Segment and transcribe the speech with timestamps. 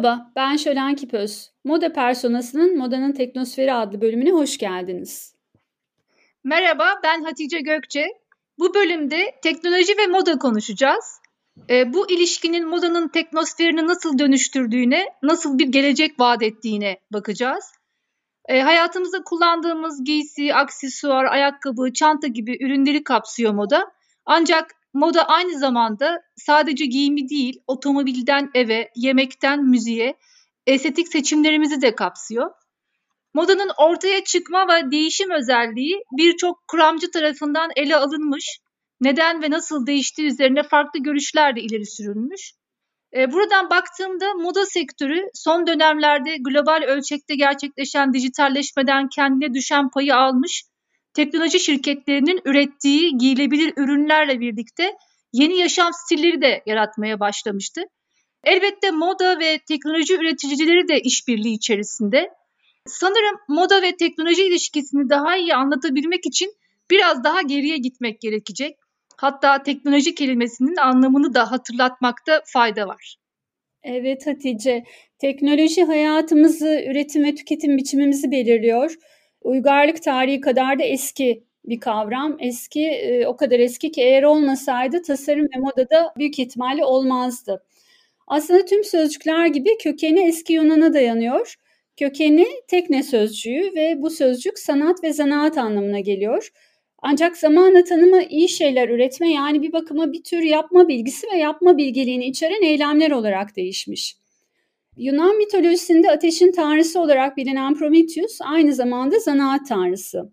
[0.00, 1.50] Merhaba, ben Şölen Kipöz.
[1.64, 5.34] Moda Personası'nın Modanın Teknosferi adlı bölümüne hoş geldiniz.
[6.44, 8.06] Merhaba, ben Hatice Gökçe.
[8.58, 11.20] Bu bölümde teknoloji ve moda konuşacağız.
[11.70, 17.64] E, bu ilişkinin modanın teknosferini nasıl dönüştürdüğüne, nasıl bir gelecek vaat ettiğine bakacağız.
[18.48, 23.92] E, hayatımızda kullandığımız giysi, aksesuar, ayakkabı, çanta gibi ürünleri kapsıyor moda.
[24.26, 30.14] Ancak moda aynı zamanda sadece giyimi değil, otomobilden eve, yemekten müziğe,
[30.66, 32.50] estetik seçimlerimizi de kapsıyor.
[33.34, 38.60] Modanın ortaya çıkma ve değişim özelliği birçok kuramcı tarafından ele alınmış,
[39.00, 42.52] neden ve nasıl değiştiği üzerine farklı görüşler de ileri sürülmüş.
[43.16, 50.64] E, buradan baktığımda moda sektörü son dönemlerde global ölçekte gerçekleşen dijitalleşmeden kendine düşen payı almış,
[51.14, 54.92] teknoloji şirketlerinin ürettiği giyilebilir ürünlerle birlikte
[55.32, 57.82] yeni yaşam stilleri de yaratmaya başlamıştı.
[58.44, 62.30] Elbette moda ve teknoloji üreticileri de işbirliği içerisinde.
[62.86, 66.52] Sanırım moda ve teknoloji ilişkisini daha iyi anlatabilmek için
[66.90, 68.76] biraz daha geriye gitmek gerekecek.
[69.16, 73.16] Hatta teknoloji kelimesinin anlamını da hatırlatmakta fayda var.
[73.82, 74.84] Evet Hatice,
[75.18, 78.94] teknoloji hayatımızı, üretim ve tüketim biçimimizi belirliyor.
[79.42, 82.36] Uygarlık tarihi kadar da eski bir kavram.
[82.40, 87.64] Eski, e, o kadar eski ki eğer olmasaydı tasarım ve moda da büyük ihtimalle olmazdı.
[88.26, 91.54] Aslında tüm sözcükler gibi kökeni eski Yunan'a dayanıyor.
[91.96, 96.50] Kökeni tekne sözcüğü ve bu sözcük sanat ve zanaat anlamına geliyor.
[96.98, 101.76] Ancak zamanla tanımı iyi şeyler üretme yani bir bakıma bir tür yapma bilgisi ve yapma
[101.78, 104.19] bilgeliğini içeren eylemler olarak değişmiş.
[104.96, 110.32] Yunan mitolojisinde ateşin tanrısı olarak bilinen Prometheus aynı zamanda zanaat tanrısı.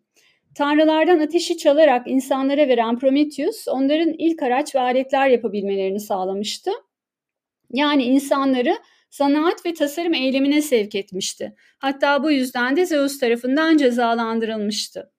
[0.56, 6.72] Tanrılardan ateşi çalarak insanlara veren Prometheus onların ilk araç ve aletler yapabilmelerini sağlamıştı.
[7.74, 8.78] Yani insanları
[9.12, 11.56] zanaat ve tasarım eylemine sevk etmişti.
[11.80, 15.12] Hatta bu yüzden de Zeus tarafından cezalandırılmıştı.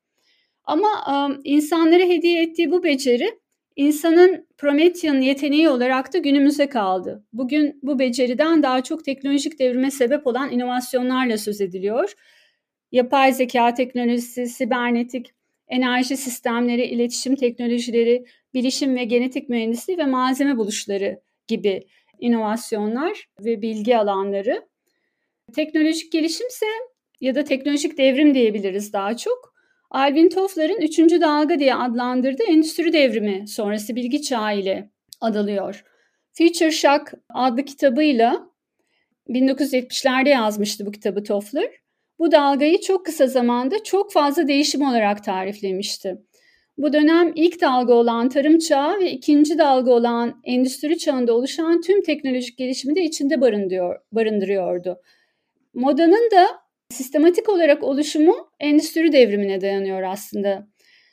[0.64, 3.40] Ama um, insanlara hediye ettiği bu beceri
[3.78, 7.24] insanın Promethean yeteneği olarak da günümüze kaldı.
[7.32, 12.12] Bugün bu beceriden daha çok teknolojik devrime sebep olan inovasyonlarla söz ediliyor.
[12.92, 15.26] Yapay zeka teknolojisi, sibernetik,
[15.68, 18.24] enerji sistemleri, iletişim teknolojileri,
[18.54, 21.86] bilişim ve genetik mühendisliği ve malzeme buluşları gibi
[22.18, 24.68] inovasyonlar ve bilgi alanları.
[25.54, 26.66] Teknolojik gelişimse
[27.20, 29.57] ya da teknolojik devrim diyebiliriz daha çok.
[29.90, 34.90] Alvin Toffler'ın üçüncü dalga diye adlandırdığı endüstri devrimi sonrası bilgi çağı ile
[35.20, 35.84] adalıyor.
[36.32, 38.50] Future Shock adlı kitabıyla
[39.28, 41.70] 1970'lerde yazmıştı bu kitabı Toffler.
[42.18, 46.18] Bu dalgayı çok kısa zamanda çok fazla değişim olarak tariflemişti.
[46.78, 52.02] Bu dönem ilk dalga olan tarım çağı ve ikinci dalga olan endüstri çağında oluşan tüm
[52.02, 53.40] teknolojik gelişimi de içinde
[54.12, 55.00] barındırıyordu.
[55.74, 56.46] Modanın da
[56.90, 60.66] sistematik olarak oluşumu endüstri devrimine dayanıyor aslında.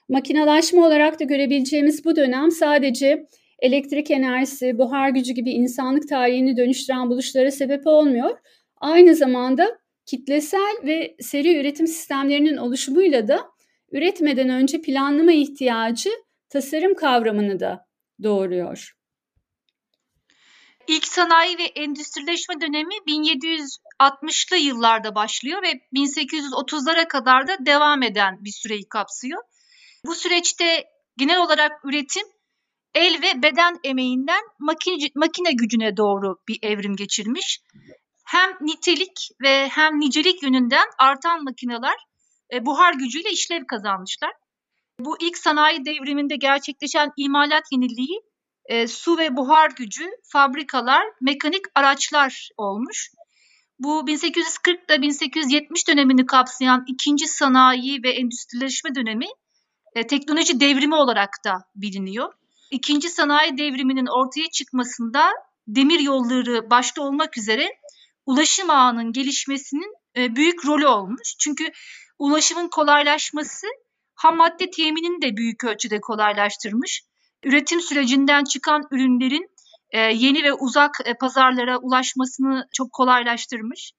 [0.10, 3.26] Makinalaşma olarak da görebileceğimiz bu dönem sadece
[3.60, 8.38] elektrik enerjisi, buhar gücü gibi insanlık tarihini dönüştüren buluşlara sebep olmuyor.
[8.78, 13.40] Aynı zamanda kitlesel ve seri üretim sistemlerinin oluşumuyla da
[13.92, 16.10] üretmeden önce planlama ihtiyacı
[16.50, 17.86] tasarım kavramını da
[18.24, 18.95] doğuruyor.
[20.88, 28.52] İlk sanayi ve endüstrileşme dönemi 1760'lı yıllarda başlıyor ve 1830'lara kadar da devam eden bir
[28.52, 29.44] süreyi kapsıyor.
[30.06, 30.84] Bu süreçte
[31.18, 32.24] genel olarak üretim
[32.94, 37.60] el ve beden emeğinden makine, makine gücüne doğru bir evrim geçirmiş.
[38.26, 41.96] Hem nitelik ve hem nicelik yönünden artan makineler
[42.54, 44.32] e, buhar gücüyle işlev kazanmışlar.
[45.00, 48.22] Bu ilk sanayi devriminde gerçekleşen imalat yeniliği
[48.66, 53.12] e, su ve buhar gücü, fabrikalar, mekanik araçlar olmuş.
[53.80, 59.28] Bu 1840 ile 1870 dönemini kapsayan ikinci sanayi ve endüstrileşme dönemi
[59.96, 62.34] e, teknoloji devrimi olarak da biliniyor.
[62.72, 65.30] İkinci sanayi devriminin ortaya çıkmasında
[65.68, 67.70] demir yolları başta olmak üzere
[68.26, 71.36] ulaşım ağının gelişmesinin e, büyük rolü olmuş.
[71.40, 71.72] Çünkü
[72.20, 73.68] ulaşımın kolaylaşması
[74.16, 77.04] ham madde teminini de büyük ölçüde kolaylaştırmış.
[77.46, 79.50] Üretim sürecinden çıkan ürünlerin
[79.90, 83.92] e, yeni ve uzak e, pazarlara ulaşmasını çok kolaylaştırmış.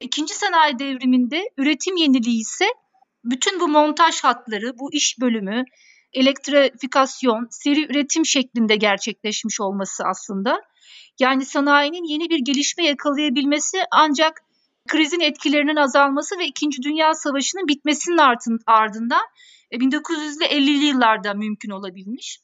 [0.00, 2.64] İkinci sanayi devriminde üretim yeniliği ise
[3.24, 5.64] bütün bu montaj hatları, bu iş bölümü,
[6.12, 10.60] elektrifikasyon, seri üretim şeklinde gerçekleşmiş olması aslında.
[11.20, 14.42] Yani sanayinin yeni bir gelişme yakalayabilmesi ancak
[14.88, 18.18] krizin etkilerinin azalması ve İkinci Dünya Savaşı'nın bitmesinin
[18.66, 19.22] ardından
[19.72, 22.38] 1950'li e, yıllarda mümkün olabilmiş.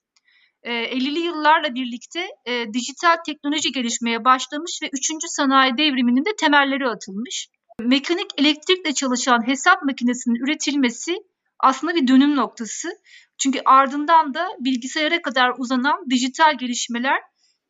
[0.70, 5.06] 50'li yıllarla birlikte e, dijital teknoloji gelişmeye başlamış ve 3.
[5.26, 7.48] sanayi devriminin de temelleri atılmış.
[7.80, 11.16] Mekanik elektrikle çalışan hesap makinesinin üretilmesi
[11.60, 12.88] aslında bir dönüm noktası.
[13.38, 17.20] Çünkü ardından da bilgisayara kadar uzanan dijital gelişmeler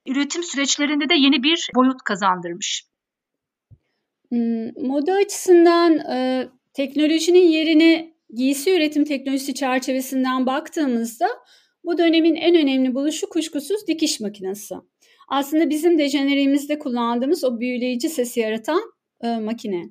[0.06, 2.84] üretim süreçlerinde de yeni bir boyut kazandırmış.
[4.28, 11.26] Hmm, moda açısından e, teknolojinin yerine giysi üretim teknolojisi çerçevesinden baktığımızda
[11.86, 14.74] bu dönemin en önemli buluşu kuşkusuz dikiş makinesi.
[15.28, 18.82] Aslında bizim de jeneriğimizde kullandığımız o büyüleyici sesi yaratan
[19.22, 19.82] e, makine.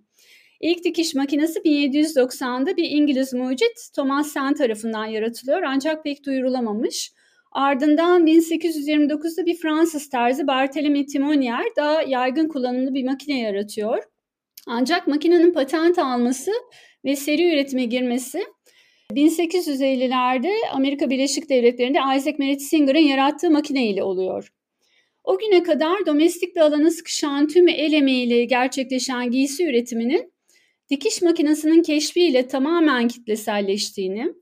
[0.61, 7.11] İlk dikiş makinesi 1790'da bir İngiliz mucit Thomas Sen tarafından yaratılıyor ancak pek duyurulamamış.
[7.51, 14.03] Ardından 1829'da bir Fransız terzi Barthélemy Timonier daha yaygın kullanımlı bir makine yaratıyor.
[14.67, 16.51] Ancak makinenin patent alması
[17.05, 18.43] ve seri üretime girmesi
[19.11, 24.51] 1850'lerde Amerika Birleşik Devletleri'nde Isaac Merritt Singer'ın yarattığı makine ile oluyor.
[25.23, 30.33] O güne kadar domestik bir alana sıkışan tüm el emeğiyle gerçekleşen giysi üretiminin
[30.89, 34.33] dikiş makinesinin keşfiyle tamamen kitleselleştiğini,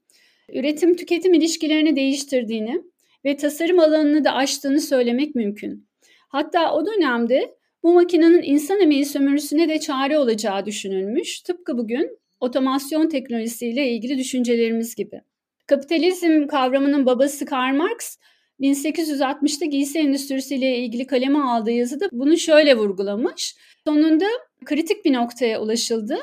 [0.53, 2.81] üretim tüketim ilişkilerini değiştirdiğini
[3.25, 5.87] ve tasarım alanını da aştığını söylemek mümkün.
[6.27, 11.41] Hatta o dönemde bu makinenin insan emeği sömürüsüne de çare olacağı düşünülmüş.
[11.41, 15.21] Tıpkı bugün otomasyon teknolojisiyle ilgili düşüncelerimiz gibi.
[15.67, 18.17] Kapitalizm kavramının babası Karl Marx
[18.59, 23.55] 1860'ta giysi endüstrisiyle ilgili kaleme aldığı yazıda bunu şöyle vurgulamış.
[23.87, 24.25] Sonunda
[24.65, 26.17] kritik bir noktaya ulaşıldı.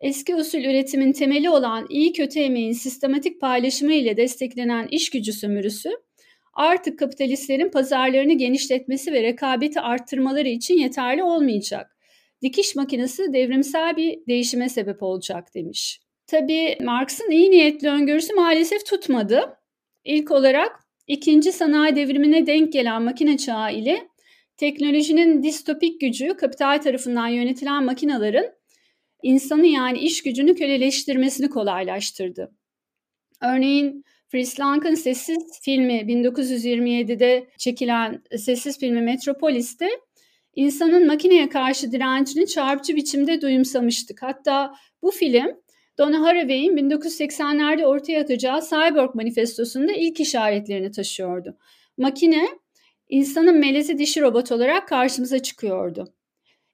[0.00, 5.90] Eski usul üretimin temeli olan iyi kötü emeğin sistematik paylaşımı ile desteklenen iş gücü sömürüsü
[6.56, 11.95] artık kapitalistlerin pazarlarını genişletmesi ve rekabeti arttırmaları için yeterli olmayacak.
[12.46, 16.00] Dikiş makinesi devrimsel bir değişime sebep olacak demiş.
[16.26, 19.56] Tabii Marx'ın iyi niyetli öngörüsü maalesef tutmadı.
[20.04, 24.08] İlk olarak ikinci sanayi devrimine denk gelen makine çağı ile
[24.56, 28.50] teknolojinin distopik gücü kapital tarafından yönetilen makinelerin
[29.22, 32.50] insanı yani iş gücünü köleleştirmesini kolaylaştırdı.
[33.42, 39.88] Örneğin Fritz Lang'ın Sessiz filmi 1927'de çekilen Sessiz filmi Metropolis'te
[40.56, 44.22] insanın makineye karşı direncini çarpıcı biçimde duyumsamıştık.
[44.22, 45.56] Hatta bu film
[45.98, 51.56] Donna Haraway'in 1980'lerde ortaya atacağı Cyborg Manifestosu'nda ilk işaretlerini taşıyordu.
[51.98, 52.48] Makine
[53.08, 56.15] insanın melezi dişi robot olarak karşımıza çıkıyordu.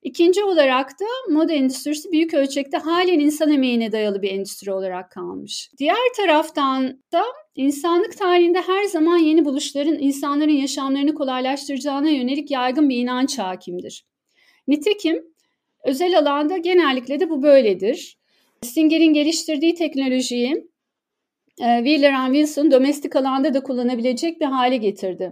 [0.03, 5.71] İkinci olarak da moda endüstrisi büyük ölçekte halen insan emeğine dayalı bir endüstri olarak kalmış.
[5.77, 7.23] Diğer taraftan da
[7.55, 14.05] insanlık tarihinde her zaman yeni buluşların insanların yaşamlarını kolaylaştıracağına yönelik yaygın bir inanç hakimdir.
[14.67, 15.23] Nitekim
[15.83, 18.17] özel alanda genellikle de bu böyledir.
[18.61, 20.67] Singer'in geliştirdiği teknolojiyi
[21.61, 25.31] e, Wheeler Wilson domestik alanda da kullanabilecek bir hale getirdi.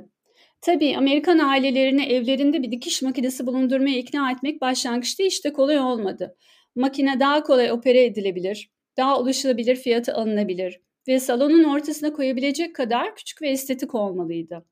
[0.61, 6.35] Tabii Amerikan ailelerini evlerinde bir dikiş makinesi bulundurmaya ikna etmek başlangıçta işte kolay olmadı.
[6.75, 13.41] Makine daha kolay opere edilebilir, daha ulaşılabilir fiyatı alınabilir ve salonun ortasına koyabilecek kadar küçük
[13.41, 14.65] ve estetik olmalıydı.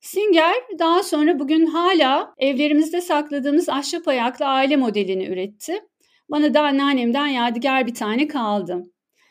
[0.00, 5.80] Singer daha sonra bugün hala evlerimizde sakladığımız ahşap ayaklı aile modelini üretti.
[6.30, 8.82] Bana da anneannemden yadigar bir tane kaldı.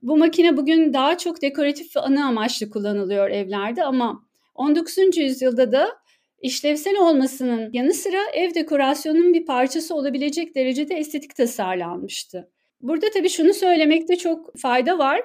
[0.01, 4.26] Bu makine bugün daha çok dekoratif ve anı amaçlı kullanılıyor evlerde ama
[4.57, 5.17] 19.
[5.17, 5.97] yüzyılda da
[6.41, 12.49] işlevsel olmasının yanı sıra ev dekorasyonunun bir parçası olabilecek derecede estetik tasarlanmıştı.
[12.81, 15.21] Burada tabii şunu söylemekte çok fayda var.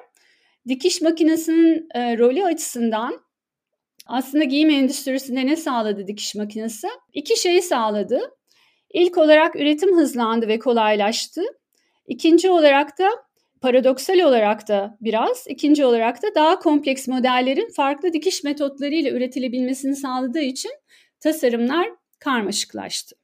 [0.69, 3.21] Dikiş makinesinin e, rolü açısından
[4.07, 6.89] aslında giyim endüstrisinde ne sağladı dikiş makinesi?
[7.13, 8.21] İki şeyi sağladı.
[8.91, 11.43] İlk olarak üretim hızlandı ve kolaylaştı.
[12.07, 13.09] İkinci olarak da
[13.63, 20.41] paradoksal olarak da biraz, ikinci olarak da daha kompleks modellerin farklı dikiş metotlarıyla üretilebilmesini sağladığı
[20.43, 20.71] için
[21.21, 21.89] tasarımlar
[22.19, 23.17] karmaşıklaştı.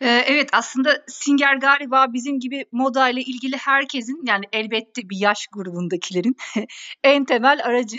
[0.00, 5.46] Ee, evet aslında Singer galiba bizim gibi moda ile ilgili herkesin yani elbette bir yaş
[5.46, 6.36] grubundakilerin
[7.04, 7.98] en temel aracı.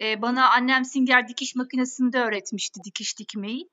[0.00, 3.68] Ee, bana annem Singer dikiş makinesinde öğretmişti dikiş dikmeyi.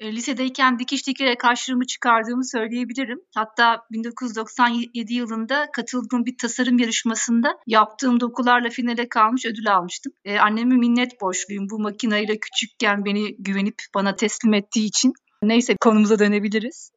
[0.00, 3.20] E, lisedeyken dikiş dikerek karşılığımı çıkardığımı söyleyebilirim.
[3.34, 10.12] Hatta 1997 yılında katıldığım bir tasarım yarışmasında yaptığım dokularla finale kalmış ödül almıştım.
[10.24, 15.12] E, anneme minnet borçluyum bu makineyle küçükken beni güvenip bana teslim ettiği için.
[15.42, 16.92] Neyse konumuza dönebiliriz.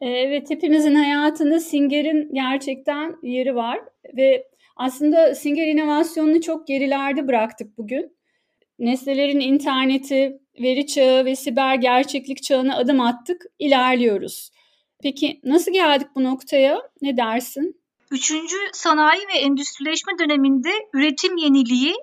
[0.00, 3.80] E, evet hepimizin hayatında Singer'in gerçekten yeri var
[4.16, 4.46] ve
[4.76, 8.16] aslında Singer inovasyonunu çok gerilerde bıraktık bugün.
[8.78, 14.50] Nesnelerin interneti, veri çağı ve siber gerçeklik çağına adım attık, ilerliyoruz.
[15.02, 16.82] Peki nasıl geldik bu noktaya?
[17.02, 17.82] Ne dersin?
[18.10, 21.94] Üçüncü sanayi ve endüstrileşme döneminde üretim yeniliği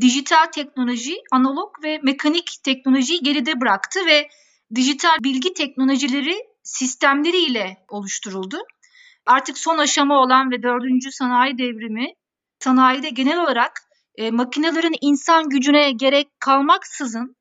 [0.00, 4.28] dijital teknoloji, analog ve mekanik teknolojiyi geride bıraktı ve
[4.74, 8.56] dijital bilgi teknolojileri sistemleriyle oluşturuldu.
[9.26, 12.14] Artık son aşama olan ve dördüncü sanayi devrimi
[12.58, 13.72] sanayide genel olarak
[14.14, 17.36] e, makinelerin insan gücüne gerek kalmaksızın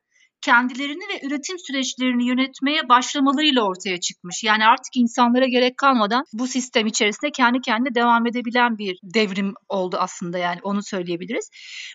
[0.46, 4.44] kendilerini ve üretim süreçlerini yönetmeye başlamalarıyla ortaya çıkmış.
[4.44, 9.98] Yani artık insanlara gerek kalmadan bu sistem içerisinde kendi kendine devam edebilen bir devrim oldu
[10.00, 11.50] aslında yani onu söyleyebiliriz.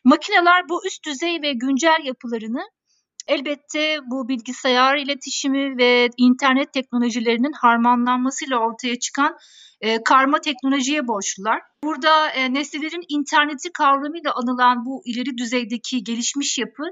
[0.04, 2.62] Makineler bu üst düzey ve güncel yapılarını
[3.26, 9.37] elbette bu bilgisayar iletişimi ve internet teknolojilerinin harmanlanmasıyla ortaya çıkan
[9.80, 11.61] e, karma teknolojiye borçlular.
[11.85, 16.83] Burada e, nesnelerin interneti kavramıyla anılan bu ileri düzeydeki gelişmiş yapı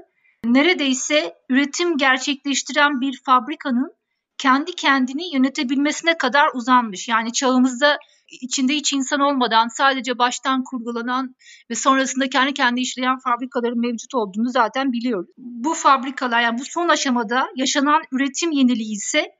[0.45, 3.93] neredeyse üretim gerçekleştiren bir fabrikanın
[4.37, 7.07] kendi kendini yönetebilmesine kadar uzanmış.
[7.07, 7.97] Yani çağımızda
[8.41, 11.35] içinde hiç insan olmadan sadece baştan kurgulanan
[11.69, 15.29] ve sonrasında kendi kendi işleyen fabrikaların mevcut olduğunu zaten biliyoruz.
[15.37, 19.31] Bu fabrikalar yani bu son aşamada yaşanan üretim yeniliği ise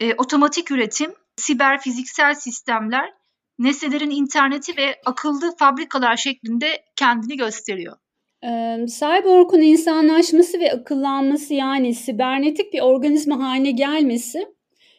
[0.00, 3.12] e, otomatik üretim, siber fiziksel sistemler,
[3.58, 7.96] nesnelerin interneti ve akıllı fabrikalar şeklinde kendini gösteriyor.
[8.44, 14.46] Ee, cyborg'un insanlaşması ve akıllanması yani sibernetik bir organizma haline gelmesi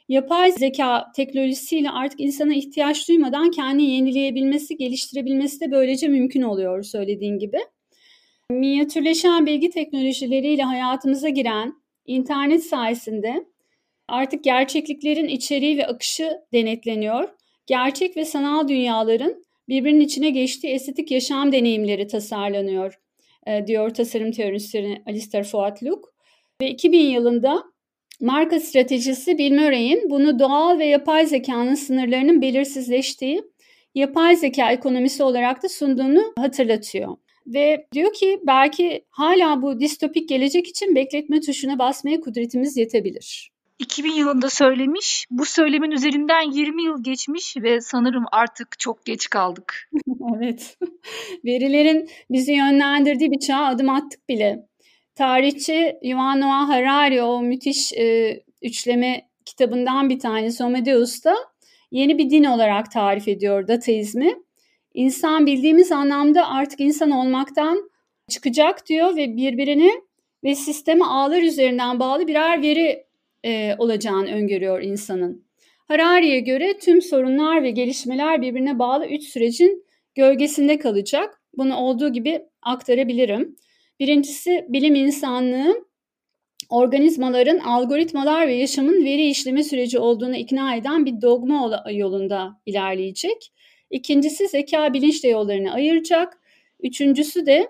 [0.09, 7.39] yapay zeka teknolojisiyle artık insana ihtiyaç duymadan kendini yenileyebilmesi, geliştirebilmesi de böylece mümkün oluyor söylediğin
[7.39, 7.57] gibi.
[8.51, 11.73] Minyatürleşen bilgi teknolojileriyle hayatımıza giren
[12.05, 13.45] internet sayesinde
[14.07, 17.29] artık gerçekliklerin içeriği ve akışı denetleniyor.
[17.65, 22.99] Gerçek ve sanal dünyaların birbirinin içine geçtiği estetik yaşam deneyimleri tasarlanıyor
[23.67, 26.09] diyor tasarım teorisini Alistair Fuad Luke.
[26.61, 27.63] Ve 2000 yılında
[28.21, 33.43] marka stratejisi Bill Murray'in bunu doğal ve yapay zekanın sınırlarının belirsizleştiği
[33.95, 37.17] yapay zeka ekonomisi olarak da sunduğunu hatırlatıyor.
[37.47, 43.51] Ve diyor ki belki hala bu distopik gelecek için bekletme tuşuna basmaya kudretimiz yetebilir.
[43.79, 45.25] 2000 yılında söylemiş.
[45.31, 49.89] Bu söylemin üzerinden 20 yıl geçmiş ve sanırım artık çok geç kaldık.
[50.37, 50.77] evet.
[51.45, 54.67] Verilerin bizi yönlendirdiği bir çağa adım attık bile.
[55.15, 60.77] Tarihçi Yuval Noah Harari o müthiş e, üçleme kitabından bir tanesi Homo
[61.91, 64.35] yeni bir din olarak tarif ediyor dataizmi.
[64.93, 67.89] İnsan bildiğimiz anlamda artık insan olmaktan
[68.29, 69.91] çıkacak diyor ve birbirini
[70.43, 73.08] ve sisteme ağlar üzerinden bağlı birer veri
[73.45, 75.45] e, olacağını öngörüyor insanın.
[75.87, 81.41] Harari'ye göre tüm sorunlar ve gelişmeler birbirine bağlı üç sürecin gölgesinde kalacak.
[81.53, 83.55] Bunu olduğu gibi aktarabilirim.
[83.99, 85.85] Birincisi bilim insanlığı
[86.69, 93.51] organizmaların algoritmalar ve yaşamın veri işleme süreci olduğunu ikna eden bir dogma yolunda ilerleyecek.
[93.89, 96.37] İkincisi zeka bilinçle yollarını ayıracak.
[96.79, 97.67] Üçüncüsü de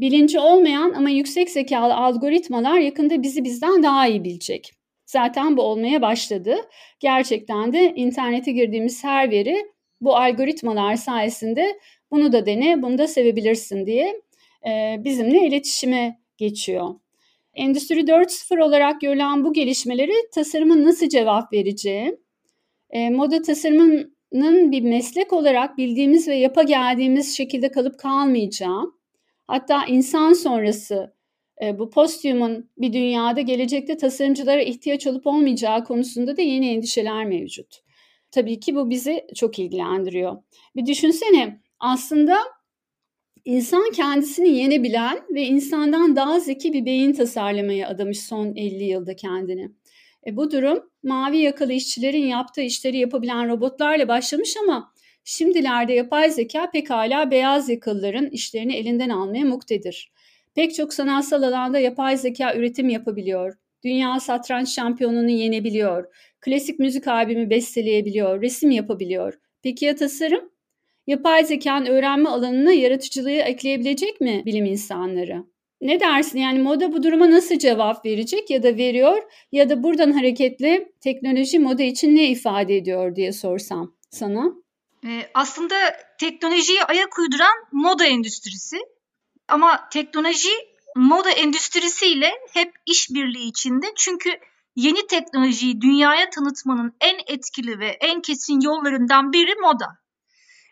[0.00, 4.70] bilinci olmayan ama yüksek zekalı algoritmalar yakında bizi bizden daha iyi bilecek.
[5.14, 6.56] Zaten bu olmaya başladı.
[7.00, 9.66] Gerçekten de internete girdiğimiz her veri
[10.00, 11.78] bu algoritmalar sayesinde
[12.10, 14.20] bunu da dene, bunu da sevebilirsin diye
[14.66, 16.94] e, bizimle iletişime geçiyor.
[17.54, 22.16] Endüstri 4.0 olarak görülen bu gelişmeleri tasarımın nasıl cevap vereceği,
[22.90, 28.92] e, moda tasarımının bir meslek olarak bildiğimiz ve yapa geldiğimiz şekilde kalıp kalmayacağı,
[29.46, 31.13] hatta insan sonrası
[31.62, 37.80] e, bu posthuman bir dünyada gelecekte tasarımcılara ihtiyaç olup olmayacağı konusunda da yeni endişeler mevcut.
[38.30, 40.36] Tabii ki bu bizi çok ilgilendiriyor.
[40.76, 42.36] Bir düşünsene aslında
[43.44, 49.70] insan kendisini yenebilen ve insandan daha zeki bir beyin tasarlamaya adamış son 50 yılda kendini.
[50.26, 54.92] E, bu durum mavi yakalı işçilerin yaptığı işleri yapabilen robotlarla başlamış ama
[55.24, 60.12] şimdilerde yapay zeka pekala beyaz yakalıların işlerini elinden almaya muktedir.
[60.54, 63.54] Pek çok sanatsal alanda yapay zeka üretim yapabiliyor.
[63.84, 66.04] Dünya satranç şampiyonunu yenebiliyor.
[66.40, 68.42] Klasik müzik albümü besteleyebiliyor.
[68.42, 69.34] Resim yapabiliyor.
[69.62, 70.50] Peki ya tasarım?
[71.06, 75.44] Yapay zekanın öğrenme alanına yaratıcılığı ekleyebilecek mi bilim insanları?
[75.80, 80.12] Ne dersin yani moda bu duruma nasıl cevap verecek ya da veriyor ya da buradan
[80.12, 84.52] hareketle teknoloji moda için ne ifade ediyor diye sorsam sana?
[85.06, 85.74] Ee, aslında
[86.20, 88.76] teknolojiye ayak uyduran moda endüstrisi
[89.48, 90.50] ama teknoloji
[90.96, 93.86] moda endüstrisiyle hep işbirliği içinde.
[93.96, 94.30] Çünkü
[94.76, 99.98] yeni teknolojiyi dünyaya tanıtmanın en etkili ve en kesin yollarından biri moda.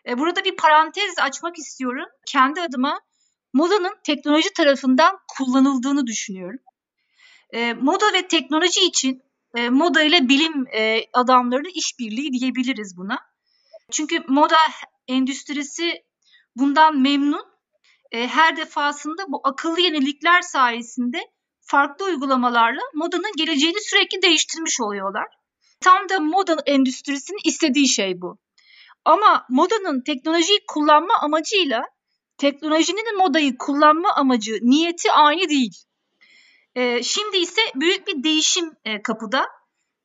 [0.07, 2.05] E, burada bir parantez açmak istiyorum.
[2.25, 2.99] Kendi adıma
[3.53, 6.59] modanın teknoloji tarafından kullanıldığını düşünüyorum.
[7.53, 9.21] E, moda ve teknoloji için
[9.55, 10.65] e, moda ile bilim
[11.13, 13.19] adamlarının işbirliği diyebiliriz buna.
[13.91, 14.57] Çünkü moda
[15.07, 16.03] endüstrisi
[16.55, 17.52] bundan memnun
[18.13, 21.17] e, her defasında bu akıllı yenilikler sayesinde
[21.61, 25.27] farklı uygulamalarla modanın geleceğini sürekli değiştirmiş oluyorlar.
[25.79, 28.37] Tam da moda endüstrisinin istediği şey bu.
[29.05, 31.83] Ama modanın teknolojiyi kullanma amacıyla
[32.37, 35.73] teknolojinin modayı kullanma amacı, niyeti aynı değil.
[36.75, 39.45] E, şimdi ise büyük bir değişim e, kapıda.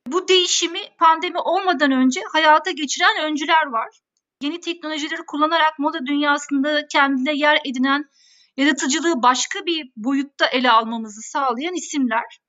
[0.07, 3.99] Bu değişimi pandemi olmadan önce hayata geçiren öncüler var.
[4.41, 8.05] Yeni teknolojileri kullanarak moda dünyasında kendine yer edinen
[8.57, 12.39] yaratıcılığı başka bir boyutta ele almamızı sağlayan isimler.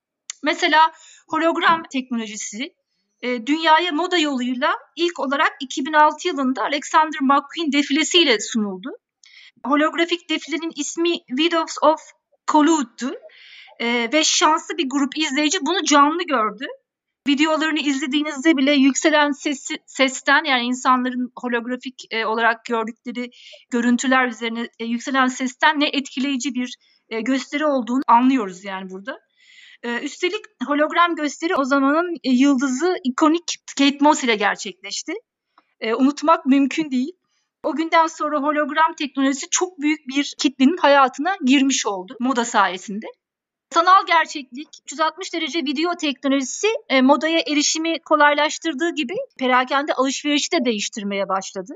[0.43, 0.91] Mesela
[1.29, 2.75] hologram teknolojisi
[3.21, 8.89] e, dünyaya moda yoluyla ilk olarak 2006 yılında Alexander McQueen defilesiyle sunuldu.
[9.65, 12.01] Holografik defilenin ismi Widows of
[12.47, 13.13] Kolu'du
[13.79, 16.65] e, ve şanslı bir grup izleyici bunu canlı gördü.
[17.27, 23.29] Videolarını izlediğinizde bile yükselen sesi, sesten yani insanların holografik e, olarak gördükleri
[23.69, 26.75] görüntüler üzerine e, yükselen sesten ne etkileyici bir
[27.09, 29.19] e, gösteri olduğunu anlıyoruz yani burada.
[29.83, 35.13] E, üstelik hologram gösteri o zamanın e, yıldızı ikonik Kate Moss ile gerçekleşti.
[35.79, 37.11] E, unutmak mümkün değil.
[37.63, 43.05] O günden sonra hologram teknolojisi çok büyük bir kitlenin hayatına girmiş oldu moda sayesinde.
[43.73, 51.29] Sanal gerçeklik, 360 derece video teknolojisi e, modaya erişimi kolaylaştırdığı gibi perakende alışverişi de değiştirmeye
[51.29, 51.73] başladı.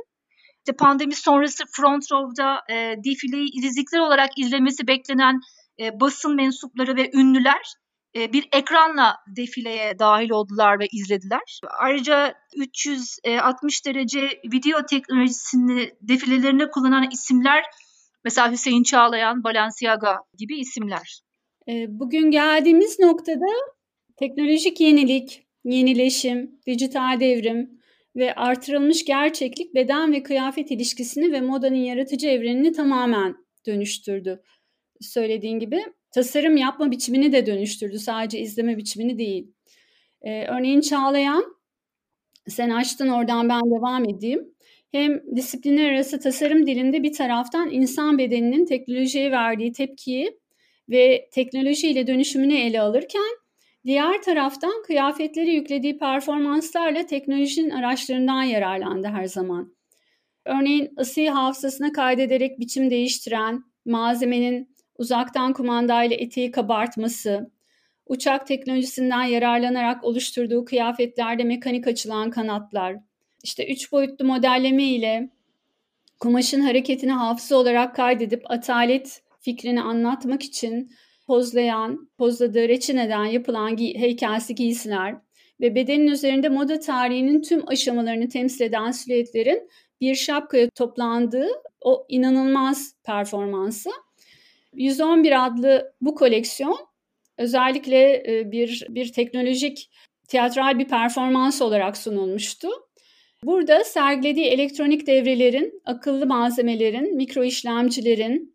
[0.58, 5.40] İşte pandemi sonrası front row'da e, defileyi izleyiciler olarak izlemesi beklenen
[5.80, 7.74] e, basın mensupları ve ünlüler
[8.16, 11.60] e, bir ekranla defileye dahil oldular ve izlediler.
[11.80, 17.64] Ayrıca 360 derece video teknolojisini defilelerine kullanan isimler
[18.24, 21.25] mesela Hüseyin Çağlayan, Balenciaga gibi isimler.
[21.68, 23.46] Bugün geldiğimiz noktada
[24.18, 27.82] teknolojik yenilik, yenileşim, dijital devrim
[28.16, 33.36] ve artırılmış gerçeklik beden ve kıyafet ilişkisini ve modanın yaratıcı evrenini tamamen
[33.66, 34.42] dönüştürdü.
[35.02, 38.00] Söylediğin gibi tasarım yapma biçimini de dönüştürdü.
[38.00, 39.52] Sadece izleme biçimini değil.
[40.22, 41.56] Ee, örneğin Çağlayan,
[42.48, 44.56] sen açtın oradan ben devam edeyim.
[44.92, 50.45] Hem disiplinler arası tasarım dilinde bir taraftan insan bedeninin teknolojiye verdiği tepkiyi
[50.90, 53.38] ve teknolojiyle dönüşümünü ele alırken
[53.86, 59.76] diğer taraftan kıyafetleri yüklediği performanslarla teknolojinin araçlarından yararlandı her zaman.
[60.46, 67.52] Örneğin ısıyı hafızasına kaydederek biçim değiştiren, malzemenin uzaktan kumandayla eteği kabartması,
[68.08, 72.96] uçak teknolojisinden yararlanarak oluşturduğu kıyafetlerde mekanik açılan kanatlar,
[73.44, 75.30] işte üç boyutlu modelleme ile
[76.20, 80.92] kumaşın hareketini hafıza olarak kaydedip atalet fikrini anlatmak için
[81.28, 85.16] pozlayan, pozladığı reçineden yapılan gi- heykelsi giysiler
[85.62, 89.70] ve bedenin üzerinde moda tarihinin tüm aşamalarını temsil eden silüetlerin
[90.02, 91.48] bir şapkaya toplandığı
[91.82, 93.90] o inanılmaz performansı.
[94.74, 96.78] 111 adlı bu koleksiyon
[97.38, 99.90] özellikle e, bir bir teknolojik
[100.28, 102.70] tiyatral bir performans olarak sunulmuştu.
[103.44, 108.55] Burada sergilediği elektronik devrelerin, akıllı malzemelerin, mikro işlemcilerin,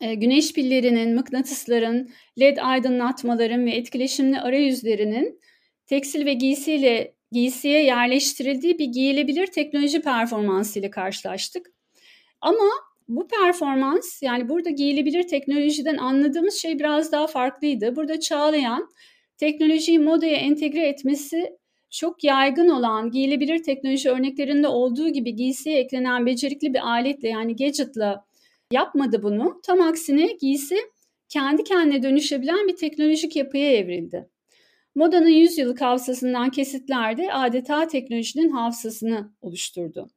[0.00, 5.40] güneş pillerinin, mıknatısların, led aydınlatmaların ve etkileşimli arayüzlerinin
[5.86, 11.66] tekstil ve giysiyle giysiye yerleştirildiği bir giyilebilir teknoloji performansı ile karşılaştık.
[12.40, 12.70] Ama
[13.08, 17.96] bu performans yani burada giyilebilir teknolojiden anladığımız şey biraz daha farklıydı.
[17.96, 18.88] Burada Çağlayan
[19.38, 21.56] teknolojiyi modaya entegre etmesi
[21.90, 28.24] çok yaygın olan giyilebilir teknoloji örneklerinde olduğu gibi giysiye eklenen becerikli bir aletle yani gadget'la
[28.72, 29.60] yapmadı bunu.
[29.62, 30.78] Tam aksine giysi
[31.28, 34.28] kendi kendine dönüşebilen bir teknolojik yapıya evrildi.
[34.94, 40.10] Modanın 100 yıllık hafızasından kesitlerde adeta teknolojinin hafızasını oluşturdu.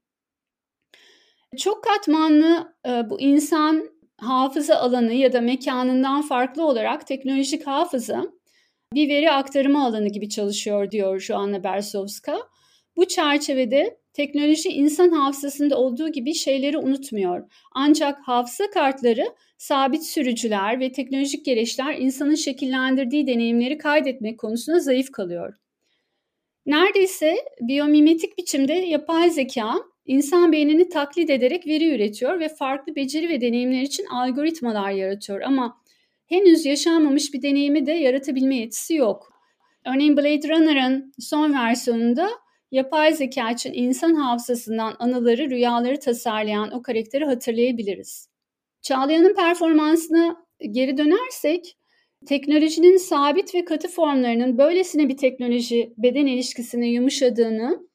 [1.57, 8.25] Çok katmanlı e, bu insan hafıza alanı ya da mekanından farklı olarak teknolojik hafıza
[8.93, 12.37] bir veri aktarımı alanı gibi çalışıyor diyor Joanna Bersowska.
[12.97, 17.43] Bu çerçevede teknoloji insan hafızasında olduğu gibi şeyleri unutmuyor.
[17.71, 19.25] Ancak hafıza kartları
[19.57, 25.53] sabit sürücüler ve teknolojik gereçler insanın şekillendirdiği deneyimleri kaydetmek konusunda zayıf kalıyor.
[26.65, 29.75] Neredeyse biyomimetik biçimde yapay zeka
[30.05, 35.81] insan beynini taklit ederek veri üretiyor ve farklı beceri ve deneyimler için algoritmalar yaratıyor ama
[36.25, 39.33] henüz yaşanmamış bir deneyimi de yaratabilme yetisi yok.
[39.85, 42.29] Örneğin Blade Runner'ın son versiyonunda
[42.71, 48.29] yapay zeka için insan hafızasından anıları, rüyaları tasarlayan o karakteri hatırlayabiliriz.
[48.81, 50.37] Çağlayan'ın performansına
[50.71, 51.77] geri dönersek,
[52.25, 57.87] teknolojinin sabit ve katı formlarının böylesine bir teknoloji beden ilişkisine yumuşadığını,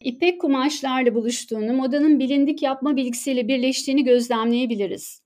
[0.00, 5.22] ipek kumaşlarla buluştuğunu, modanın bilindik yapma bilgisiyle birleştiğini gözlemleyebiliriz.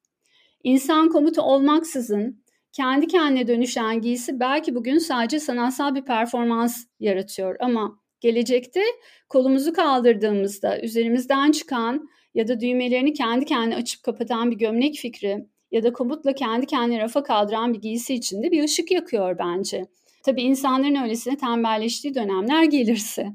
[0.63, 8.01] İnsan komutu olmaksızın kendi kendine dönüşen giysi belki bugün sadece sanatsal bir performans yaratıyor ama
[8.21, 8.83] gelecekte
[9.29, 15.83] kolumuzu kaldırdığımızda üzerimizden çıkan ya da düğmelerini kendi kendine açıp kapatan bir gömlek fikri ya
[15.83, 19.87] da komutla kendi kendine rafa kaldıran bir giysi içinde bir ışık yakıyor bence.
[20.25, 23.27] Tabii insanların öylesine tembelleştiği dönemler gelirse.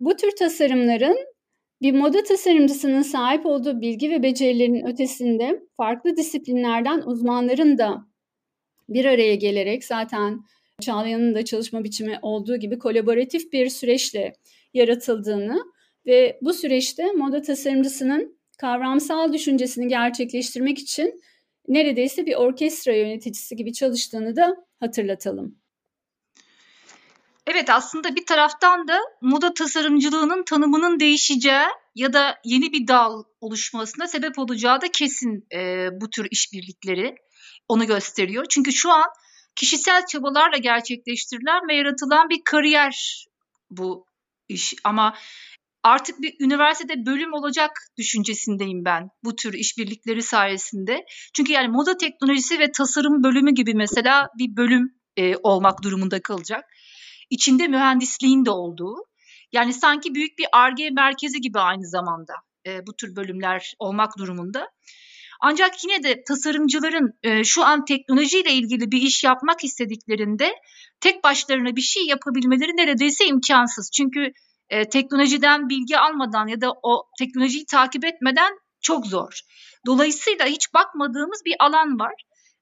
[0.00, 1.16] Bu tür tasarımların
[1.82, 8.06] bir moda tasarımcısının sahip olduğu bilgi ve becerilerin ötesinde farklı disiplinlerden uzmanların da
[8.88, 10.40] bir araya gelerek zaten
[10.80, 14.32] Çağlayan'ın da çalışma biçimi olduğu gibi kolaboratif bir süreçle
[14.74, 15.64] yaratıldığını
[16.06, 21.20] ve bu süreçte moda tasarımcısının kavramsal düşüncesini gerçekleştirmek için
[21.68, 25.58] neredeyse bir orkestra yöneticisi gibi çalıştığını da hatırlatalım.
[27.46, 34.06] Evet aslında bir taraftan da moda tasarımcılığının tanımının değişeceği ya da yeni bir dal oluşmasına
[34.06, 37.14] sebep olacağı da kesin e, bu tür işbirlikleri
[37.68, 38.44] onu gösteriyor.
[38.48, 39.06] Çünkü şu an
[39.56, 43.26] kişisel çabalarla gerçekleştirilen ve yaratılan bir kariyer
[43.70, 44.06] bu
[44.48, 45.16] iş ama
[45.82, 51.04] artık bir üniversitede bölüm olacak düşüncesindeyim ben bu tür işbirlikleri sayesinde.
[51.36, 56.64] Çünkü yani moda teknolojisi ve tasarım bölümü gibi mesela bir bölüm e, olmak durumunda kalacak.
[57.30, 58.96] İçinde mühendisliğin de olduğu.
[59.52, 62.32] Yani sanki büyük bir ARGE merkezi gibi aynı zamanda
[62.66, 64.68] e, bu tür bölümler olmak durumunda.
[65.46, 70.54] Ancak yine de tasarımcıların e, şu an teknolojiyle ilgili bir iş yapmak istediklerinde
[71.00, 73.90] tek başlarına bir şey yapabilmeleri neredeyse imkansız.
[73.90, 74.32] Çünkü
[74.68, 79.40] e, teknolojiden bilgi almadan ya da o teknolojiyi takip etmeden çok zor.
[79.86, 82.14] Dolayısıyla hiç bakmadığımız bir alan var.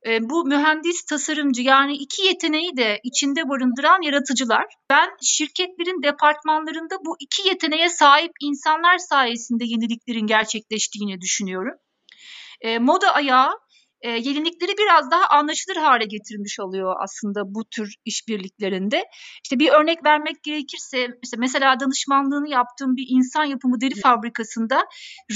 [0.06, 4.64] E, bu mühendis tasarımcı yani iki yeteneği de içinde barındıran yaratıcılar.
[4.90, 11.74] Ben şirketlerin departmanlarında bu iki yeteneğe sahip insanlar sayesinde yeniliklerin gerçekleştiğini düşünüyorum.
[12.62, 13.52] E, moda ayağı
[14.02, 19.04] e, yenilikleri biraz daha anlaşılır hale getirmiş oluyor aslında bu tür işbirliklerinde.
[19.44, 24.84] İşte bir örnek vermek gerekirse işte mesela danışmanlığını yaptığım bir insan yapımı deri fabrikasında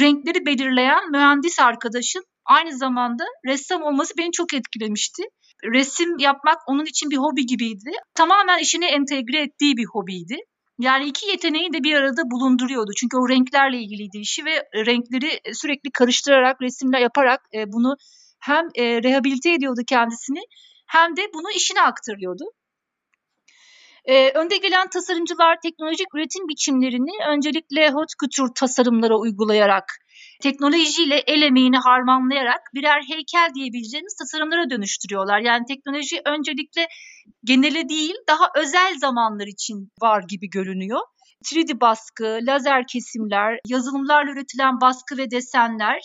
[0.01, 5.23] renkleri belirleyen mühendis arkadaşım aynı zamanda ressam olması beni çok etkilemişti.
[5.65, 7.91] Resim yapmak onun için bir hobi gibiydi.
[8.15, 10.37] Tamamen işine entegre ettiği bir hobiydi.
[10.79, 12.91] Yani iki yeteneği de bir arada bulunduruyordu.
[12.97, 17.97] Çünkü o renklerle ilgiliydi işi ve renkleri sürekli karıştırarak, resimler yaparak e, bunu
[18.41, 20.41] hem e, rehabilite ediyordu kendisini
[20.87, 22.45] hem de bunu işine aktarıyordu.
[24.07, 29.85] Ee, önde gelen tasarımcılar teknolojik üretim biçimlerini öncelikle haute couture tasarımlara uygulayarak,
[30.43, 35.41] teknolojiyle el emeğini harmanlayarak birer heykel diyebileceğiniz tasarımlara dönüştürüyorlar.
[35.41, 36.89] Yani teknoloji öncelikle
[37.45, 41.01] genele değil daha özel zamanlar için var gibi görünüyor.
[41.45, 46.01] 3D baskı, lazer kesimler, yazılımlarla üretilen baskı ve desenler,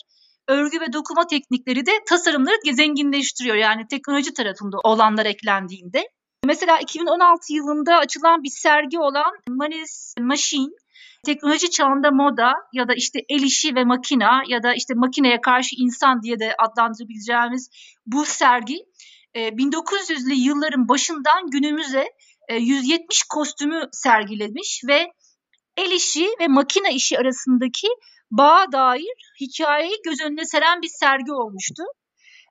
[0.47, 3.55] örgü ve dokuma teknikleri de tasarımları zenginleştiriyor.
[3.55, 6.03] Yani teknoloji tarafında olanlar eklendiğinde.
[6.45, 10.73] Mesela 2016 yılında açılan bir sergi olan Manis Machine
[11.25, 15.75] teknoloji çağında moda ya da işte el işi ve makina ya da işte makineye karşı
[15.77, 17.69] insan diye de adlandırabileceğimiz
[18.05, 18.77] bu sergi
[19.35, 22.05] 1900'lü e, yılların başından günümüze
[22.49, 25.11] 170 e, kostümü sergilemiş ve
[25.77, 27.87] el işi ve makina işi arasındaki
[28.31, 31.83] bağa dair hikayeyi göz önüne seren bir sergi olmuştu.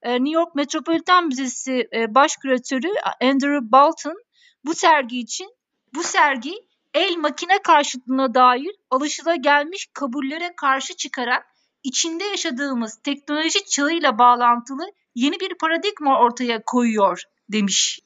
[0.02, 2.88] Ee, New York Metropolitan Müzesi e, baş küratörü
[3.22, 4.16] Andrew Bolton
[4.64, 5.48] bu sergi için
[5.94, 6.54] bu sergi
[6.94, 11.46] el makine karşıtlığına dair alışılagelmiş kabullere karşı çıkarak
[11.82, 18.00] içinde yaşadığımız teknoloji çağıyla bağlantılı yeni bir paradigma ortaya koyuyor demiş.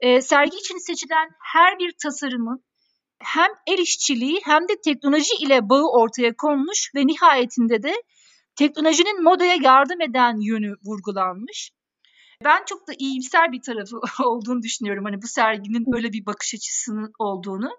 [0.00, 2.64] E, sergi için seçilen her bir tasarımın
[3.18, 7.94] hem el işçiliği hem de teknoloji ile bağı ortaya konmuş ve nihayetinde de
[8.56, 11.70] teknolojinin modaya yardım eden yönü vurgulanmış.
[12.44, 15.04] Ben çok da iyimser bir tarafı olduğunu düşünüyorum.
[15.04, 17.70] Hani bu serginin böyle bir bakış açısının olduğunu.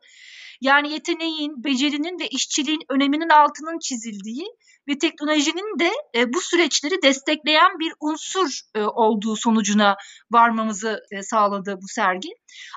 [0.61, 4.45] Yani yeteneğin, becerinin ve işçiliğin öneminin altının çizildiği
[4.87, 9.95] ve teknolojinin de e, bu süreçleri destekleyen bir unsur e, olduğu sonucuna
[10.31, 12.29] varmamızı e, sağladı bu sergi.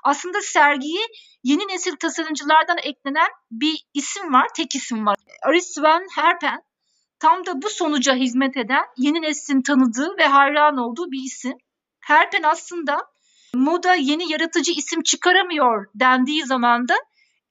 [0.05, 1.07] Aslında sergiyi
[1.43, 5.17] yeni nesil tasarımcılardan eklenen bir isim var, tek isim var.
[5.43, 6.63] Aris van Herpen
[7.19, 11.53] tam da bu sonuca hizmet eden yeni neslin tanıdığı ve hayran olduğu bir isim.
[12.01, 12.99] Herpen aslında
[13.55, 16.95] moda yeni yaratıcı isim çıkaramıyor dendiği zaman da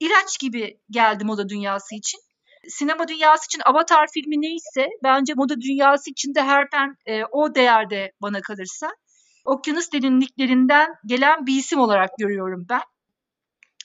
[0.05, 2.19] ilaç gibi geldi moda dünyası için.
[2.67, 8.11] Sinema dünyası için Avatar filmi neyse bence moda dünyası için de Herpen e, o değerde
[8.21, 8.89] bana kalırsa.
[9.45, 12.81] Okyanus derinliklerinden gelen bir isim olarak görüyorum ben.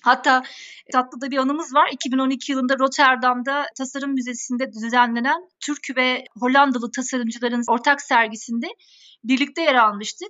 [0.02, 0.42] Hatta
[0.92, 1.88] tatlı da bir anımız var.
[1.92, 8.66] 2012 yılında Rotterdam'da Tasarım Müzesi'nde düzenlenen Türk ve Hollandalı tasarımcıların ortak sergisinde
[9.24, 10.28] birlikte yer almıştık.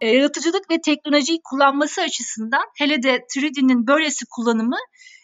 [0.00, 4.78] E, yaratıcılık ve teknolojiyi kullanması açısından hele de 3D'nin böylesi kullanımı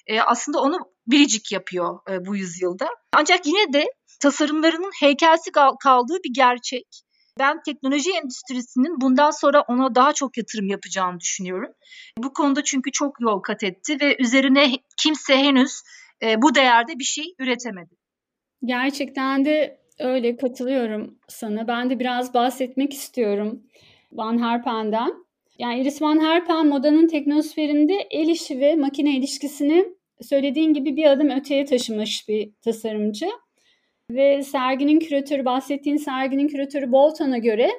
[0.06, 2.88] e, aslında onu biricik yapıyor e, bu yüzyılda.
[3.16, 3.84] Ancak yine de
[4.20, 5.50] tasarımlarının heykelsi
[5.82, 6.86] kaldığı bir gerçek.
[7.38, 11.72] Ben teknoloji endüstrisinin bundan sonra ona daha çok yatırım yapacağını düşünüyorum.
[12.18, 15.82] Bu konuda çünkü çok yol kat etti ve üzerine kimse henüz
[16.22, 17.94] e, bu değerde bir şey üretemedi.
[18.64, 21.68] Gerçekten de öyle katılıyorum sana.
[21.68, 23.62] Ben de biraz bahsetmek istiyorum
[24.12, 25.29] Van Herpen'den.
[25.60, 29.84] Yani Iris Van Herpen modanın teknosferinde el işi ve makine ilişkisini
[30.22, 33.26] söylediğin gibi bir adım öteye taşımış bir tasarımcı.
[34.10, 37.70] Ve serginin küratörü, bahsettiğin serginin küratörü Bolton'a göre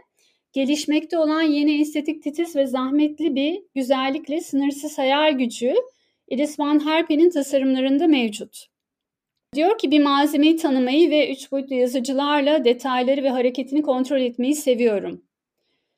[0.54, 5.74] gelişmekte olan yeni estetik titiz ve zahmetli bir güzellikle sınırsız hayal gücü
[6.30, 8.66] Iris Van Herpen'in tasarımlarında mevcut.
[9.56, 15.31] Diyor ki bir malzemeyi tanımayı ve üç boyutlu yazıcılarla detayları ve hareketini kontrol etmeyi seviyorum.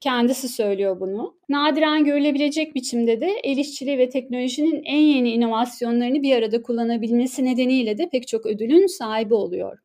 [0.04, 1.36] Kendisi söylüyor bunu.
[1.50, 7.98] Nadiren görülebilecek biçimde de el işçiliği ve teknolojinin en yeni inovasyonlarını bir arada kullanabilmesi nedeniyle
[7.98, 9.80] de pek çok ödülün sahibi oluyor.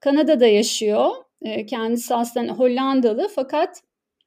[0.00, 1.10] Kanada'da yaşıyor.
[1.42, 3.82] Ee, kendisi aslında Hollandalı fakat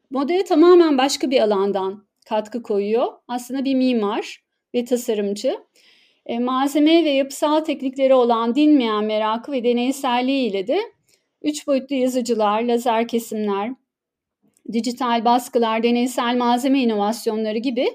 [0.10, 3.08] modaya tamamen başka bir alandan katkı koyuyor.
[3.28, 4.44] Aslında bir mimar
[4.76, 5.58] ve tasarımcı.
[6.26, 10.80] E, malzeme ve yapısal teknikleri olan dinmeyen merakı ve deneyselliği ile de
[11.42, 13.72] üç boyutlu yazıcılar, lazer kesimler,
[14.74, 17.88] dijital baskılar, deneysel malzeme inovasyonları gibi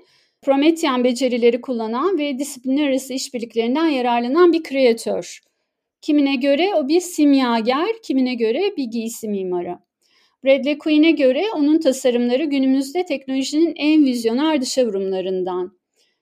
[0.43, 5.41] Promethean becerileri kullanan ve disiplinler arası işbirliklerinden yararlanan bir kreatör.
[6.01, 9.79] Kimine göre o bir simyager, kimine göre bir giysi mimarı.
[10.45, 15.79] Bradley Quinn'e göre onun tasarımları günümüzde teknolojinin en vizyoner dışavurumlarından.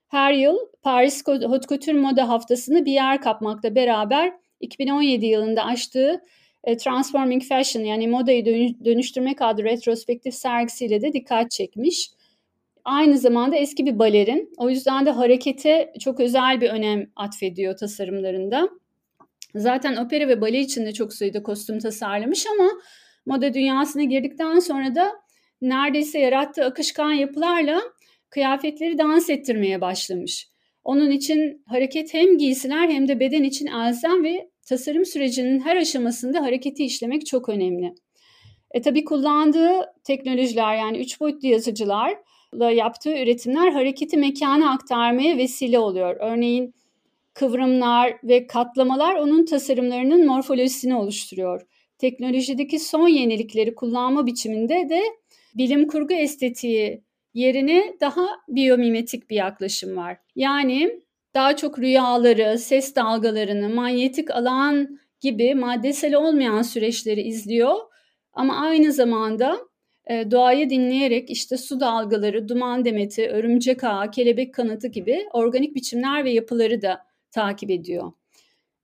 [0.08, 6.20] Her yıl Paris Haute Couture Moda Haftası'nı bir yer kapmakla beraber 2017 yılında açtığı
[6.64, 8.44] Transforming Fashion yani modayı
[8.85, 12.11] dönüştürmek adlı retrospektif sergisiyle de dikkat çekmiş.
[12.85, 14.53] Aynı zamanda eski bir balerin.
[14.57, 18.68] O yüzden de harekete çok özel bir önem atfediyor tasarımlarında.
[19.55, 22.70] Zaten opera ve bale için de çok sayıda kostüm tasarlamış ama
[23.27, 25.12] moda dünyasına girdikten sonra da
[25.62, 27.83] neredeyse yarattığı akışkan yapılarla
[28.31, 30.48] kıyafetleri dans ettirmeye başlamış.
[30.85, 36.42] Onun için hareket hem giysiler hem de beden için elzem ve tasarım sürecinin her aşamasında
[36.42, 37.94] hareketi işlemek çok önemli.
[38.70, 46.16] E tabi kullandığı teknolojiler yani üç boyutlu yazıcılarla yaptığı üretimler hareketi mekana aktarmaya vesile oluyor.
[46.20, 46.75] Örneğin
[47.35, 51.62] kıvrımlar ve katlamalar onun tasarımlarının morfolojisini oluşturuyor.
[51.98, 55.03] Teknolojideki son yenilikleri kullanma biçiminde de
[55.55, 57.03] bilim kurgu estetiği
[57.35, 60.18] yerine daha biyomimetik bir yaklaşım var.
[60.37, 61.01] Yani
[61.34, 67.74] daha çok rüyaları, ses dalgalarını, manyetik alan gibi maddesel olmayan süreçleri izliyor.
[68.32, 69.58] Ama aynı zamanda
[70.10, 76.24] e, doğayı dinleyerek işte su dalgaları, duman demeti, örümcek ağı, kelebek kanatı gibi organik biçimler
[76.24, 78.12] ve yapıları da takip ediyor.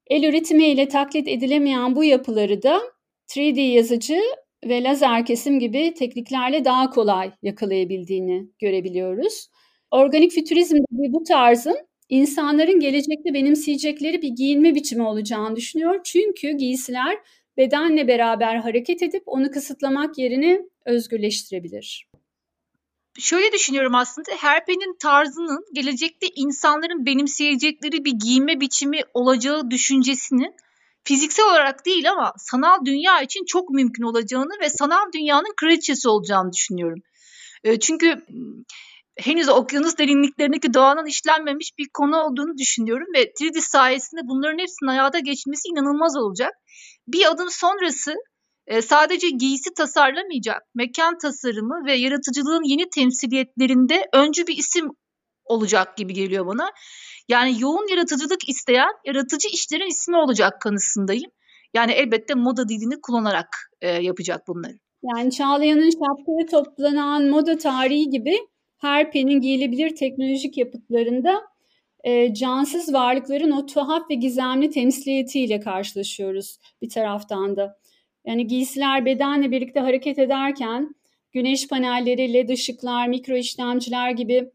[0.07, 2.81] El üretimiyle taklit edilemeyen bu yapıları da
[3.29, 4.21] 3D yazıcı
[4.65, 9.49] ve lazer kesim gibi tekniklerle daha kolay yakalayabildiğini görebiliyoruz.
[9.91, 16.01] Organik fütürizm bu tarzın insanların gelecekte benimseyecekleri bir giyinme biçimi olacağını düşünüyor.
[16.05, 17.19] Çünkü giysiler
[17.57, 22.09] bedenle beraber hareket edip onu kısıtlamak yerine özgürleştirebilir.
[23.19, 30.55] Şöyle düşünüyorum aslında Herpe'nin tarzının gelecekte insanların benimseyecekleri bir giyinme biçimi olacağı düşüncesinin
[31.05, 36.53] fiziksel olarak değil ama sanal dünya için çok mümkün olacağını ve sanal dünyanın kraliçesi olacağını
[36.53, 37.03] düşünüyorum.
[37.81, 38.27] Çünkü
[39.19, 45.19] henüz okyanus derinliklerindeki doğanın işlenmemiş bir konu olduğunu düşünüyorum ve 3D sayesinde bunların hepsinin hayata
[45.19, 46.53] geçmesi inanılmaz olacak.
[47.09, 48.15] Bir adım sonrası
[48.67, 54.89] e, sadece giysi tasarlamayacak, mekan tasarımı ve yaratıcılığın yeni temsiliyetlerinde öncü bir isim
[55.45, 56.71] olacak gibi geliyor bana.
[57.29, 61.31] Yani yoğun yaratıcılık isteyen yaratıcı işlerin ismi olacak kanısındayım.
[61.75, 63.49] Yani elbette moda dilini kullanarak
[63.81, 64.75] e, yapacak bunları.
[65.03, 68.39] Yani Çağlayan'ın şapkaya toplanan moda tarihi gibi
[68.79, 71.43] her penin giyilebilir teknolojik yapıtlarında
[72.05, 77.79] e, cansız varlıkların o tuhaf ve gizemli temsiliyetiyle karşılaşıyoruz bir taraftan da.
[78.27, 80.95] Yani giysiler bedenle birlikte hareket ederken
[81.33, 84.51] güneş panelleri, led ışıklar, mikro işlemciler gibi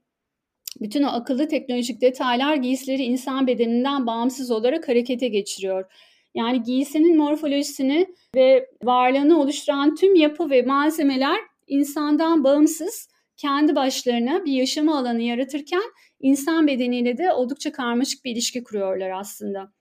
[0.81, 5.91] bütün o akıllı teknolojik detaylar giysileri insan bedeninden bağımsız olarak harekete geçiriyor.
[6.35, 13.09] Yani giysinin morfolojisini ve varlığını oluşturan tüm yapı ve malzemeler insandan bağımsız
[13.43, 15.83] kendi başlarına bir yaşama alanı yaratırken
[16.19, 19.73] insan bedeniyle de oldukça karmaşık bir ilişki kuruyorlar aslında.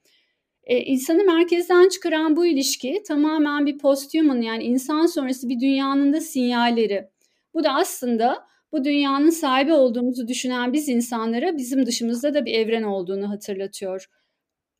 [0.63, 6.21] E, insanı merkezden çıkaran bu ilişki tamamen bir posthuman yani insan sonrası bir dünyanın da
[6.21, 7.09] sinyalleri.
[7.53, 12.83] Bu da aslında bu dünyanın sahibi olduğumuzu düşünen biz insanlara bizim dışımızda da bir evren
[12.83, 14.05] olduğunu hatırlatıyor.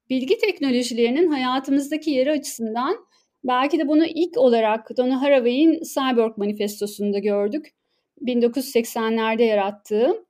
[0.09, 2.95] Bilgi teknolojilerinin hayatımızdaki yeri açısından
[3.43, 7.73] belki de bunu ilk olarak Donna Haraway'in Cyborg Manifestosu'nda gördük.
[8.23, 10.25] 1980'lerde yarattığı,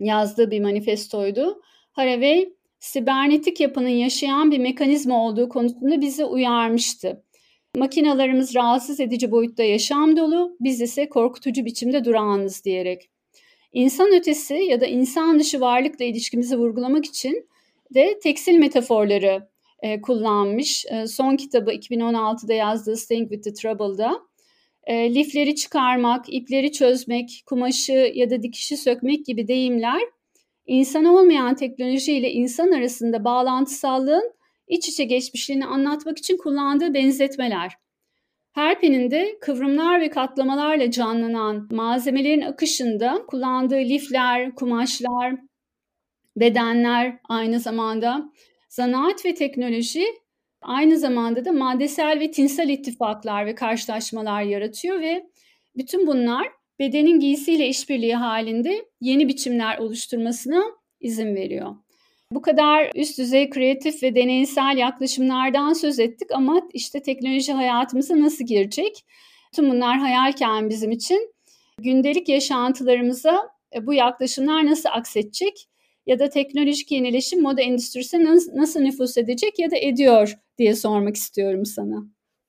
[0.00, 1.62] yazdığı bir manifestoydu.
[1.92, 2.48] Haraway,
[2.80, 7.24] sibernetik yapının yaşayan bir mekanizma olduğu konusunda bizi uyarmıştı.
[7.76, 13.10] Makinalarımız rahatsız edici boyutta yaşam dolu, biz ise korkutucu biçimde durağanız diyerek.
[13.72, 17.48] İnsan ötesi ya da insan dışı varlıkla ilişkimizi vurgulamak için
[17.94, 19.48] de tekstil metaforları
[19.82, 20.86] e, kullanmış.
[20.86, 24.20] E, son kitabı 2016'da yazdığı Staying with the Trouble'da
[24.84, 30.00] e, lifleri çıkarmak, ipleri çözmek, kumaşı ya da dikişi sökmek gibi deyimler
[30.66, 34.32] insan olmayan teknoloji ile insan arasında bağlantısallığın
[34.68, 37.72] iç içe geçmişliğini anlatmak için kullandığı benzetmeler.
[38.52, 45.34] Herpen'in kıvrımlar ve katlamalarla canlanan malzemelerin akışında kullandığı lifler, kumaşlar,
[46.36, 48.32] bedenler aynı zamanda
[48.68, 50.04] zanaat ve teknoloji
[50.62, 55.26] aynı zamanda da maddesel ve tinsel ittifaklar ve karşılaşmalar yaratıyor ve
[55.76, 56.48] bütün bunlar
[56.78, 60.62] bedenin giysiyle işbirliği halinde yeni biçimler oluşturmasına
[61.00, 61.74] izin veriyor.
[62.32, 68.44] Bu kadar üst düzey kreatif ve deneysel yaklaşımlardan söz ettik ama işte teknoloji hayatımıza nasıl
[68.44, 69.04] girecek?
[69.54, 71.34] Tüm bunlar hayalken bizim için
[71.78, 75.68] gündelik yaşantılarımıza e, bu yaklaşımlar nasıl aksedecek
[76.06, 81.66] ya da teknolojik yenileşim moda endüstrisine nasıl nüfus edecek ya da ediyor diye sormak istiyorum
[81.66, 81.96] sana.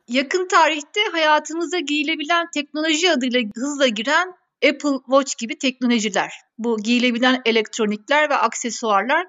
[0.07, 4.27] Yakın tarihte hayatımıza giyilebilen teknoloji adıyla hızla giren
[4.69, 6.31] Apple Watch gibi teknolojiler.
[6.57, 9.27] Bu giyilebilen elektronikler ve aksesuarlar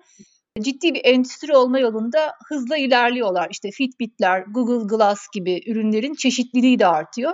[0.61, 3.49] ciddi bir endüstri olma yolunda hızla ilerliyorlar.
[3.51, 7.33] İşte Fitbit'ler, Google Glass gibi ürünlerin çeşitliliği de artıyor.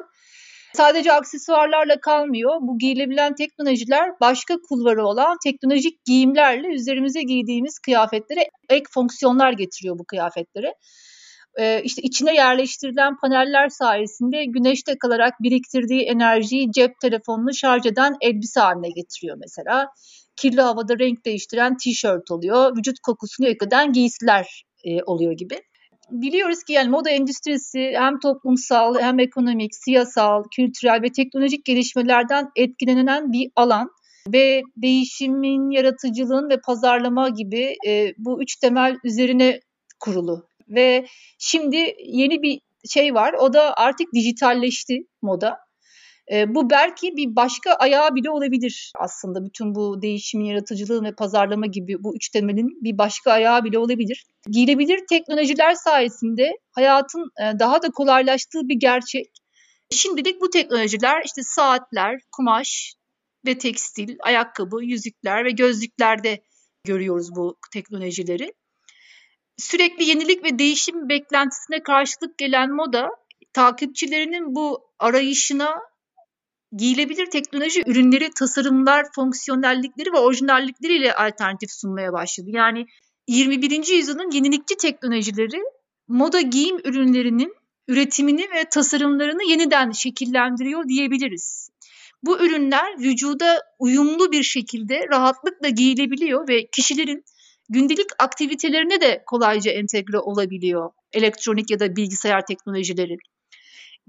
[0.75, 2.57] Sadece aksesuarlarla kalmıyor.
[2.61, 10.05] Bu giyilebilen teknolojiler başka kulvarı olan teknolojik giyimlerle üzerimize giydiğimiz kıyafetlere ek fonksiyonlar getiriyor bu
[10.05, 10.75] kıyafetlere.
[11.59, 18.61] Ee, işte içine yerleştirilen paneller sayesinde güneşte kalarak biriktirdiği enerjiyi cep telefonunu şarj eden elbise
[18.61, 19.89] haline getiriyor mesela.
[20.37, 22.77] Kirli havada renk değiştiren tişört oluyor.
[22.77, 25.61] Vücut kokusunu yok eden giysiler e, oluyor gibi
[26.11, 33.33] biliyoruz ki yani moda endüstrisi hem toplumsal hem ekonomik, siyasal, kültürel ve teknolojik gelişmelerden etkilenen
[33.33, 33.91] bir alan
[34.33, 39.61] ve değişimin, yaratıcılığın ve pazarlama gibi e, bu üç temel üzerine
[40.01, 40.50] kurulu.
[40.71, 41.07] Ve
[41.39, 45.59] şimdi yeni bir şey var o da artık dijitalleşti moda.
[46.33, 49.45] E, bu belki bir başka ayağı bile olabilir aslında.
[49.45, 54.27] Bütün bu değişimin, yaratıcılığı ve pazarlama gibi bu üç temelin bir başka ayağı bile olabilir.
[54.51, 59.27] Giyilebilir teknolojiler sayesinde hayatın e, daha da kolaylaştığı bir gerçek.
[59.93, 62.95] Şimdilik bu teknolojiler işte saatler, kumaş
[63.47, 66.43] ve tekstil, ayakkabı, yüzükler ve gözlüklerde
[66.85, 68.53] görüyoruz bu teknolojileri.
[69.61, 73.09] Sürekli yenilik ve değişim beklentisine karşılık gelen moda
[73.53, 75.75] takipçilerinin bu arayışına
[76.77, 82.47] giyilebilir teknoloji ürünleri, tasarımlar, fonksiyonellikleri ve orijinallikleriyle alternatif sunmaya başladı.
[82.53, 82.87] Yani
[83.29, 83.89] 21.
[83.97, 85.63] yüzyılın yenilikçi teknolojileri
[86.09, 87.55] moda giyim ürünlerinin
[87.89, 91.71] üretimini ve tasarımlarını yeniden şekillendiriyor diyebiliriz.
[92.23, 97.25] Bu ürünler vücuda uyumlu bir şekilde rahatlıkla giyilebiliyor ve kişilerin
[97.71, 103.17] gündelik aktivitelerine de kolayca entegre olabiliyor elektronik ya da bilgisayar teknolojileri.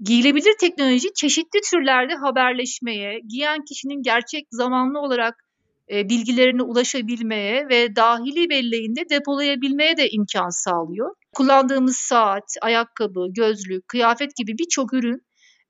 [0.02, 5.44] Giyilebilir teknoloji çeşitli türlerde haberleşmeye, giyen kişinin gerçek zamanlı olarak
[5.90, 11.14] e, bilgilerine ulaşabilmeye ve dahili belleğinde depolayabilmeye de imkan sağlıyor.
[11.32, 15.22] Kullandığımız saat, ayakkabı, gözlük, kıyafet gibi birçok ürün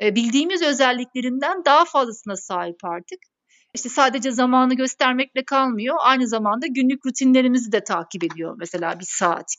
[0.02, 3.18] e, bildiğimiz özelliklerinden daha fazlasına sahip artık.
[3.74, 9.54] İşte sadece zamanı göstermekle kalmıyor, aynı zamanda günlük rutinlerimizi de takip ediyor mesela bir saat.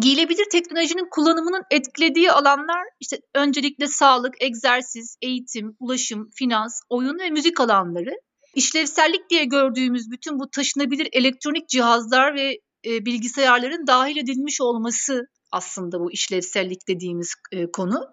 [0.00, 7.60] Giyilebilir teknolojinin kullanımının etkilediği alanlar işte öncelikle sağlık, egzersiz, eğitim, ulaşım, finans, oyun ve müzik
[7.60, 8.10] alanları.
[8.54, 16.00] İşlevsellik diye gördüğümüz bütün bu taşınabilir elektronik cihazlar ve e, bilgisayarların dahil edilmiş olması aslında
[16.00, 18.12] bu işlevsellik dediğimiz e, konu.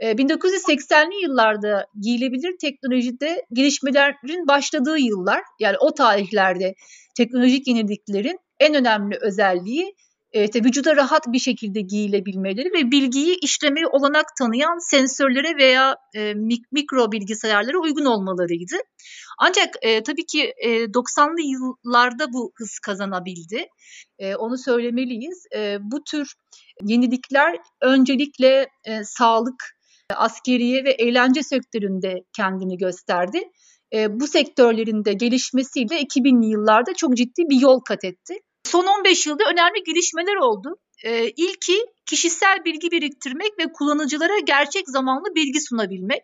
[0.00, 5.42] E, 1980'li yıllarda giyilebilir teknolojide gelişmelerin başladığı yıllar.
[5.60, 6.74] Yani o tarihlerde
[7.16, 9.94] teknolojik yeniliklerin en önemli özelliği
[10.32, 16.66] işte vücuda rahat bir şekilde giyilebilmeleri ve bilgiyi işlemeye olanak tanıyan sensörlere veya e, mik-
[16.72, 18.76] mikro bilgisayarlara uygun olmalarıydı.
[19.38, 23.66] Ancak e, tabii ki e, 90'lı yıllarda bu hız kazanabildi.
[24.18, 25.46] E, onu söylemeliyiz.
[25.56, 26.34] E, bu tür
[26.82, 29.79] yenilikler öncelikle e, sağlık,
[30.14, 33.42] askeriye ve eğlence sektöründe kendini gösterdi.
[33.94, 38.34] E, bu sektörlerin de gelişmesiyle 2000'li yıllarda çok ciddi bir yol kat etti.
[38.64, 40.76] Son 15 yılda önemli gelişmeler oldu.
[41.04, 46.22] E, ilki kişisel bilgi biriktirmek ve kullanıcılara gerçek zamanlı bilgi sunabilmek.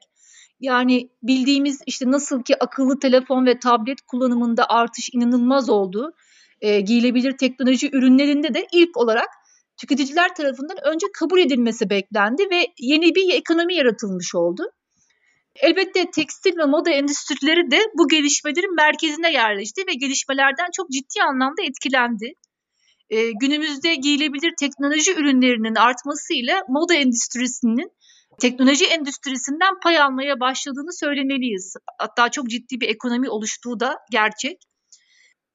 [0.61, 6.13] Yani bildiğimiz işte nasıl ki akıllı telefon ve tablet kullanımında artış inanılmaz oldu.
[6.61, 9.29] E, giyilebilir teknoloji ürünlerinde de ilk olarak
[9.77, 14.63] tüketiciler tarafından önce kabul edilmesi beklendi ve yeni bir ekonomi yaratılmış oldu.
[15.55, 21.63] Elbette tekstil ve moda endüstrileri de bu gelişmelerin merkezine yerleşti ve gelişmelerden çok ciddi anlamda
[21.63, 22.33] etkilendi.
[23.11, 27.93] Ee, günümüzde giyilebilir teknoloji ürünlerinin artmasıyla moda endüstrisinin
[28.41, 31.75] teknoloji endüstrisinden pay almaya başladığını söylemeliyiz.
[31.99, 34.63] Hatta çok ciddi bir ekonomi oluştuğu da gerçek.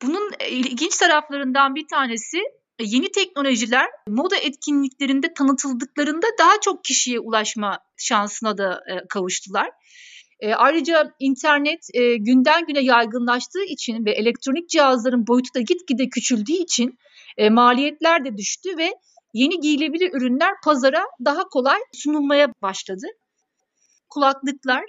[0.02, 7.80] Bunun ilginç taraflarından bir tanesi e, yeni teknolojiler moda etkinliklerinde tanıtıldıklarında daha çok kişiye ulaşma
[7.98, 9.70] şansına da e, kavuştular.
[10.40, 16.52] E, ayrıca internet e, günden güne yaygınlaştığı için ve elektronik cihazların boyutu da gitgide küçüldüğü
[16.52, 17.00] için
[17.38, 18.90] e, maliyetler de düştü ve
[19.34, 23.06] yeni giyilebilir ürünler pazara daha kolay sunulmaya başladı.
[24.10, 24.84] Kulaklıklar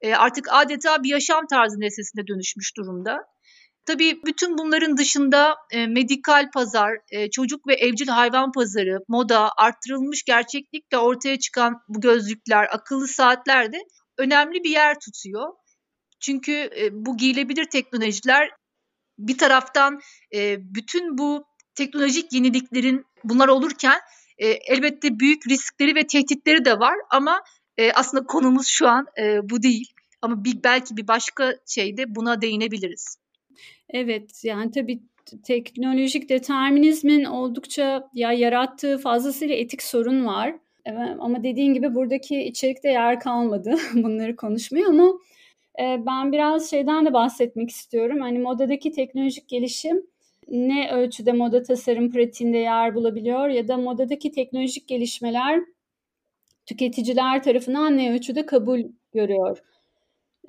[0.00, 3.26] e, artık adeta bir yaşam tarzı nesnesine dönüşmüş durumda.
[3.84, 10.22] Tabii bütün bunların dışında e, medikal pazar, e, çocuk ve evcil hayvan pazarı, moda, arttırılmış
[10.22, 13.78] gerçeklikle ortaya çıkan bu gözlükler, akıllı saatler de
[14.18, 15.48] önemli bir yer tutuyor.
[16.20, 18.50] Çünkü e, bu giyilebilir teknolojiler
[19.18, 20.00] bir taraftan
[20.34, 24.00] e, bütün bu teknolojik yeniliklerin bunlar olurken
[24.38, 27.42] e, elbette büyük riskleri ve tehditleri de var ama
[27.76, 29.92] e, aslında konumuz şu an e, bu değil.
[30.22, 33.16] Ama bir, belki bir başka şeyde buna değinebiliriz.
[33.92, 35.02] Evet yani tabii
[35.44, 40.54] teknolojik determinizmin oldukça ya yarattığı fazlasıyla etik sorun var.
[41.18, 45.12] Ama dediğin gibi buradaki içerikte yer kalmadı bunları konuşmaya ama
[45.78, 48.20] ben biraz şeyden de bahsetmek istiyorum.
[48.20, 50.06] Hani modadaki teknolojik gelişim
[50.48, 55.60] ne ölçüde moda tasarım pratiğinde yer bulabiliyor ya da modadaki teknolojik gelişmeler
[56.66, 58.80] tüketiciler tarafından ne ölçüde kabul
[59.14, 59.58] görüyor.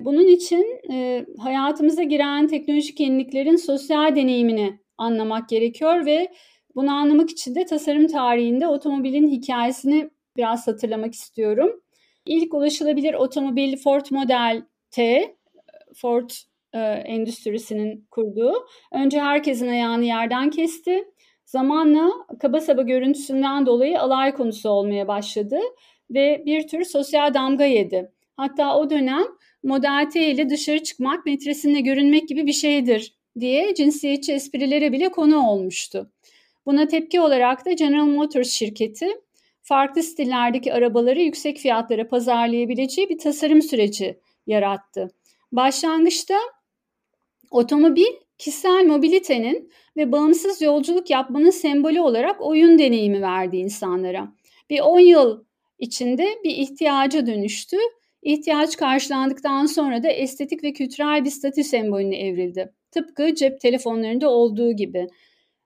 [0.00, 6.32] Bunun için e, hayatımıza giren teknolojik yeniliklerin sosyal deneyimini anlamak gerekiyor ve
[6.74, 11.80] bunu anlamak için de tasarım tarihinde otomobilin hikayesini biraz hatırlamak istiyorum.
[12.26, 15.24] İlk ulaşılabilir otomobil Ford Model T,
[15.94, 16.30] Ford
[16.72, 18.66] e, endüstrisinin kurduğu.
[18.92, 21.04] Önce herkesin ayağını yerden kesti.
[21.44, 25.58] Zamanla kaba saba görüntüsünden dolayı alay konusu olmaya başladı
[26.10, 28.12] ve bir tür sosyal damga yedi.
[28.36, 29.24] Hatta o dönem
[29.64, 35.48] Model T ile dışarı çıkmak metresinde görünmek gibi bir şeydir diye cinsiyetçi esprilere bile konu
[35.48, 36.10] olmuştu.
[36.66, 39.08] Buna tepki olarak da General Motors şirketi
[39.62, 45.10] farklı stillerdeki arabaları yüksek fiyatlara pazarlayabileceği bir tasarım süreci yarattı.
[45.52, 46.38] Başlangıçta
[47.50, 54.32] otomobil kişisel mobilitenin ve bağımsız yolculuk yapmanın sembolü olarak oyun deneyimi verdi insanlara.
[54.70, 55.44] Bir 10 yıl
[55.78, 57.76] içinde bir ihtiyaca dönüştü.
[58.24, 62.72] İhtiyaç karşılandıktan sonra da estetik ve kültürel bir statü sembolüne evrildi.
[62.90, 65.06] Tıpkı cep telefonlarında olduğu gibi.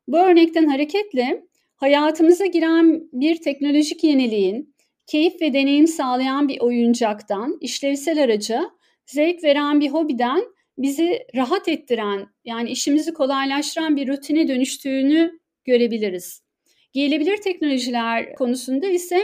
[0.09, 1.45] Bu örnekten hareketle
[1.77, 4.75] hayatımıza giren bir teknolojik yeniliğin,
[5.07, 8.71] keyif ve deneyim sağlayan bir oyuncaktan, işlevsel araca,
[9.07, 10.45] zevk veren bir hobiden
[10.79, 16.43] bizi rahat ettiren, yani işimizi kolaylaştıran bir rutine dönüştüğünü görebiliriz.
[16.93, 19.21] Giyilebilir teknolojiler konusunda ise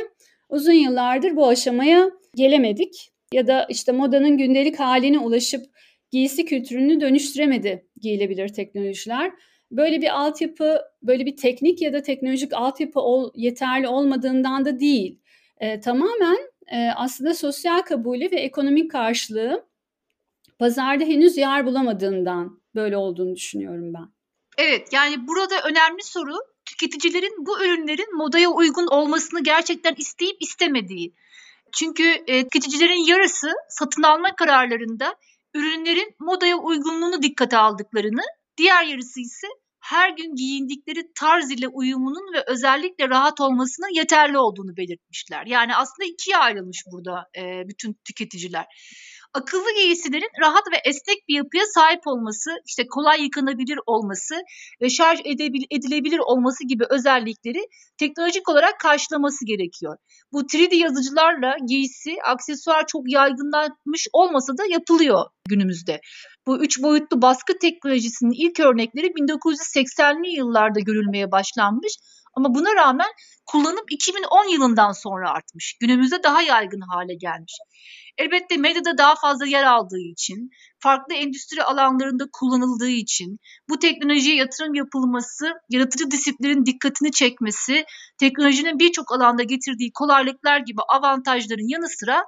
[0.49, 5.66] uzun yıllardır bu aşamaya gelemedik ya da işte modanın gündelik haline ulaşıp
[6.11, 9.32] giysi kültürünü dönüştüremedi giyilebilir teknolojiler.
[9.70, 15.20] Böyle bir altyapı, böyle bir teknik ya da teknolojik altyapı ol, yeterli olmadığından da değil.
[15.61, 16.39] E, tamamen
[16.72, 19.66] e, aslında sosyal kabulü ve ekonomik karşılığı
[20.59, 24.09] pazarda henüz yer bulamadığından böyle olduğunu düşünüyorum ben.
[24.59, 31.14] Evet yani burada önemli soru tüketicilerin bu ürünlerin modaya uygun olmasını gerçekten isteyip istemediği.
[31.77, 35.16] Çünkü e, tüketicilerin yarısı satın alma kararlarında
[35.55, 38.22] ürünlerin modaya uygunluğunu dikkate aldıklarını,
[38.59, 39.47] diğer yarısı ise
[39.81, 45.47] her gün giyindikleri tarz ile uyumunun ve özellikle rahat olmasının yeterli olduğunu belirtmişler.
[45.47, 48.66] Yani aslında ikiye ayrılmış burada e, bütün tüketiciler.
[49.35, 54.35] Akıllı giysilerin rahat ve esnek bir yapıya sahip olması, işte kolay yıkanabilir olması
[54.82, 57.62] ve şarj edilebilir olması gibi özellikleri
[57.99, 59.97] teknolojik olarak karşılaması gerekiyor.
[60.32, 66.01] Bu 3D yazıcılarla giysi, aksesuar çok yaygınlanmış olmasa da yapılıyor günümüzde.
[66.47, 71.93] Bu üç boyutlu baskı teknolojisinin ilk örnekleri 1980'li yıllarda görülmeye başlanmış
[72.37, 73.09] ama buna rağmen
[73.47, 75.76] kullanım 2010 yılından sonra artmış.
[75.80, 77.59] Günümüzde daha yaygın hale gelmiş.
[78.18, 84.74] Elbette medyada daha fazla yer aldığı için, farklı endüstri alanlarında kullanıldığı için, bu teknolojiye yatırım
[84.74, 87.85] yapılması, yaratıcı disiplinin dikkatini çekmesi,
[88.20, 92.24] teknolojinin birçok alanda getirdiği kolaylıklar gibi avantajların yanı sıra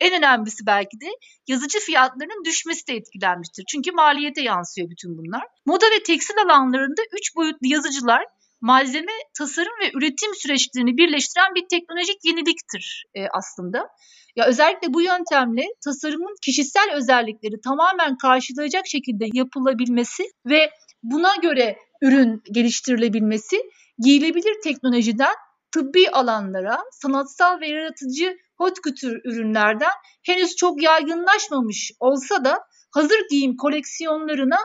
[0.00, 1.06] en önemlisi belki de
[1.48, 3.64] yazıcı fiyatlarının düşmesi de etkilenmiştir.
[3.68, 5.44] Çünkü maliyete yansıyor bütün bunlar.
[5.66, 8.24] Moda ve tekstil alanlarında üç boyutlu yazıcılar
[8.60, 13.88] malzeme, tasarım ve üretim süreçlerini birleştiren bir teknolojik yeniliktir e, aslında.
[14.36, 20.70] Ya özellikle bu yöntemle tasarımın kişisel özellikleri tamamen karşılayacak şekilde yapılabilmesi ve
[21.02, 23.56] buna göre ürün geliştirilebilmesi
[23.98, 25.34] giyilebilir teknolojiden
[25.72, 29.92] tıbbi alanlara, sanatsal ve yaratıcı hot couture ürünlerden
[30.26, 32.58] henüz çok yaygınlaşmamış olsa da
[32.90, 34.58] hazır giyim koleksiyonlarına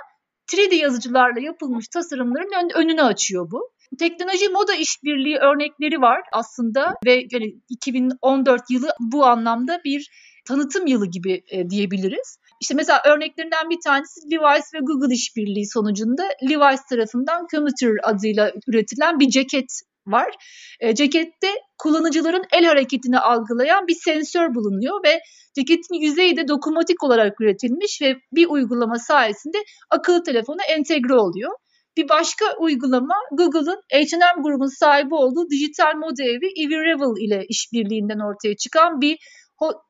[0.48, 3.72] 3D yazıcılarla yapılmış tasarımların önünü açıyor bu.
[4.00, 10.10] Teknoloji moda işbirliği örnekleri var aslında ve yani 2014 yılı bu anlamda bir
[10.48, 12.38] tanıtım yılı gibi e, diyebiliriz.
[12.62, 19.20] İşte mesela örneklerinden bir tanesi Levi's ve Google işbirliği sonucunda Levi's tarafından Commuter adıyla üretilen
[19.20, 19.72] bir ceket
[20.08, 20.32] var.
[20.80, 25.20] E, cekette kullanıcıların el hareketini algılayan bir sensör bulunuyor ve
[25.56, 29.58] ceketin yüzeyi de dokunmatik olarak üretilmiş ve bir uygulama sayesinde
[29.90, 31.52] akıllı telefona entegre oluyor.
[31.98, 38.56] Bir başka uygulama Google'ın H&M grubunun sahibi olduğu dijital moda evi Everevel ile işbirliğinden ortaya
[38.58, 39.18] çıkan bir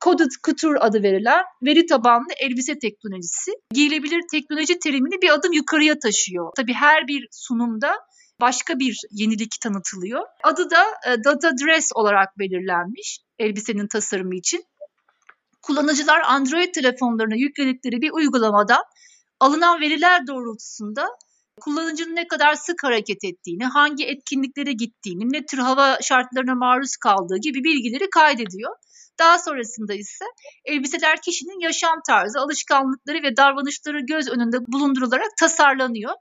[0.04, 3.50] Coded Couture adı verilen veri tabanlı elbise teknolojisi.
[3.74, 6.52] Giyilebilir teknoloji terimini bir adım yukarıya taşıyor.
[6.56, 7.94] Tabii her bir sunumda
[8.40, 10.22] başka bir yenilik tanıtılıyor.
[10.44, 14.64] Adı da e, Data Dress olarak belirlenmiş elbisenin tasarımı için.
[15.62, 18.82] Kullanıcılar Android telefonlarına yükledikleri bir uygulamadan
[19.40, 21.08] alınan veriler doğrultusunda
[21.60, 27.38] kullanıcının ne kadar sık hareket ettiğini, hangi etkinliklere gittiğini, ne tür hava şartlarına maruz kaldığı
[27.42, 28.76] gibi bilgileri kaydediyor.
[29.18, 30.24] Daha sonrasında ise
[30.64, 36.12] elbiseler kişinin yaşam tarzı, alışkanlıkları ve davranışları göz önünde bulundurularak tasarlanıyor.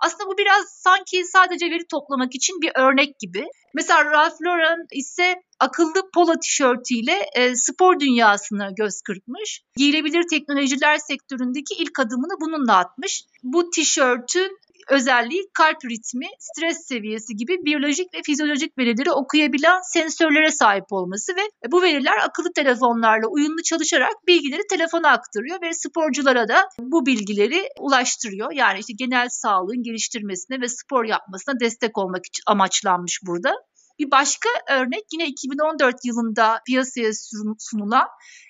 [0.00, 3.44] Aslında bu biraz sanki sadece veri toplamak için bir örnek gibi.
[3.74, 9.62] Mesela Ralph Lauren ise akıllı polo tişörtüyle e, spor dünyasına göz kırpmış.
[9.76, 13.24] Giyilebilir teknolojiler sektöründeki ilk adımını bununla atmış.
[13.42, 14.58] Bu tişörtün
[14.90, 21.72] özelliği kalp ritmi, stres seviyesi gibi biyolojik ve fizyolojik verileri okuyabilen sensörlere sahip olması ve
[21.72, 28.52] bu veriler akıllı telefonlarla uyumlu çalışarak bilgileri telefona aktarıyor ve sporculara da bu bilgileri ulaştırıyor.
[28.52, 33.54] Yani işte genel sağlığın geliştirmesine ve spor yapmasına destek olmak amaçlanmış burada.
[33.98, 37.10] Bir başka örnek yine 2014 yılında piyasaya
[37.58, 38.06] sunulan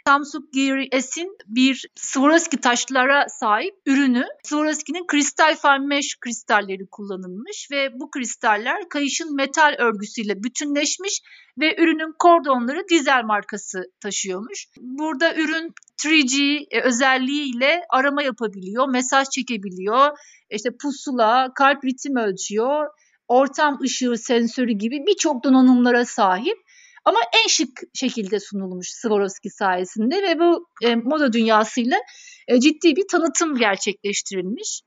[0.07, 4.25] Samsung Gear S'in bir Swarovski taşlara sahip ürünü.
[4.45, 11.23] Swarovski'nin kristal mesh kristalleri kullanılmış ve bu kristaller kayışın metal örgüsüyle bütünleşmiş
[11.61, 14.67] ve ürünün kordonları dizel markası taşıyormuş.
[14.81, 20.19] Burada ürün 3G e, özelliğiyle arama yapabiliyor, mesaj çekebiliyor,
[20.51, 22.87] işte pusula, kalp ritim ölçüyor,
[23.29, 26.59] ortam ışığı sensörü gibi birçok donanımlara sahip.
[27.05, 31.99] Ama en şık şekilde sunulmuş Swarovski sayesinde ve bu e, moda dünyasıyla
[32.49, 34.83] e, ciddi bir tanıtım gerçekleştirilmiş.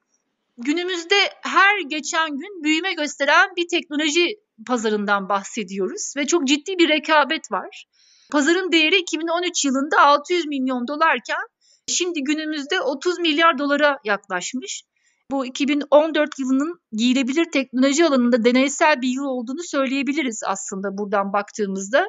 [0.58, 4.36] Günümüzde her geçen gün büyüme gösteren bir teknoloji
[4.68, 7.86] pazarından bahsediyoruz ve çok ciddi bir rekabet var.
[8.32, 11.42] Pazarın değeri 2013 yılında 600 milyon dolarken
[11.88, 14.84] şimdi günümüzde 30 milyar dolara yaklaşmış
[15.32, 22.07] bu 2014 yılının giyilebilir teknoloji alanında deneysel bir yıl olduğunu söyleyebiliriz aslında buradan baktığımızda.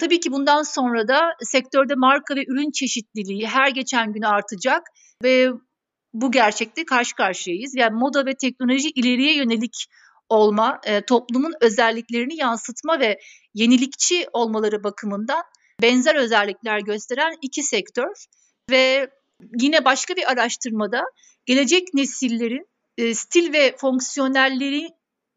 [0.00, 4.82] Tabii ki bundan sonra da sektörde marka ve ürün çeşitliliği her geçen gün artacak
[5.22, 5.48] ve
[6.12, 7.74] bu gerçekte karşı karşıyayız.
[7.76, 9.86] Yani moda ve teknoloji ileriye yönelik
[10.28, 13.18] olma, e, toplumun özelliklerini yansıtma ve
[13.54, 15.42] yenilikçi olmaları bakımından
[15.82, 18.24] benzer özellikler gösteren iki sektör
[18.70, 19.10] ve
[19.60, 21.04] yine başka bir araştırmada
[21.46, 22.68] gelecek nesillerin
[22.98, 24.88] e, stil ve fonksiyonelleri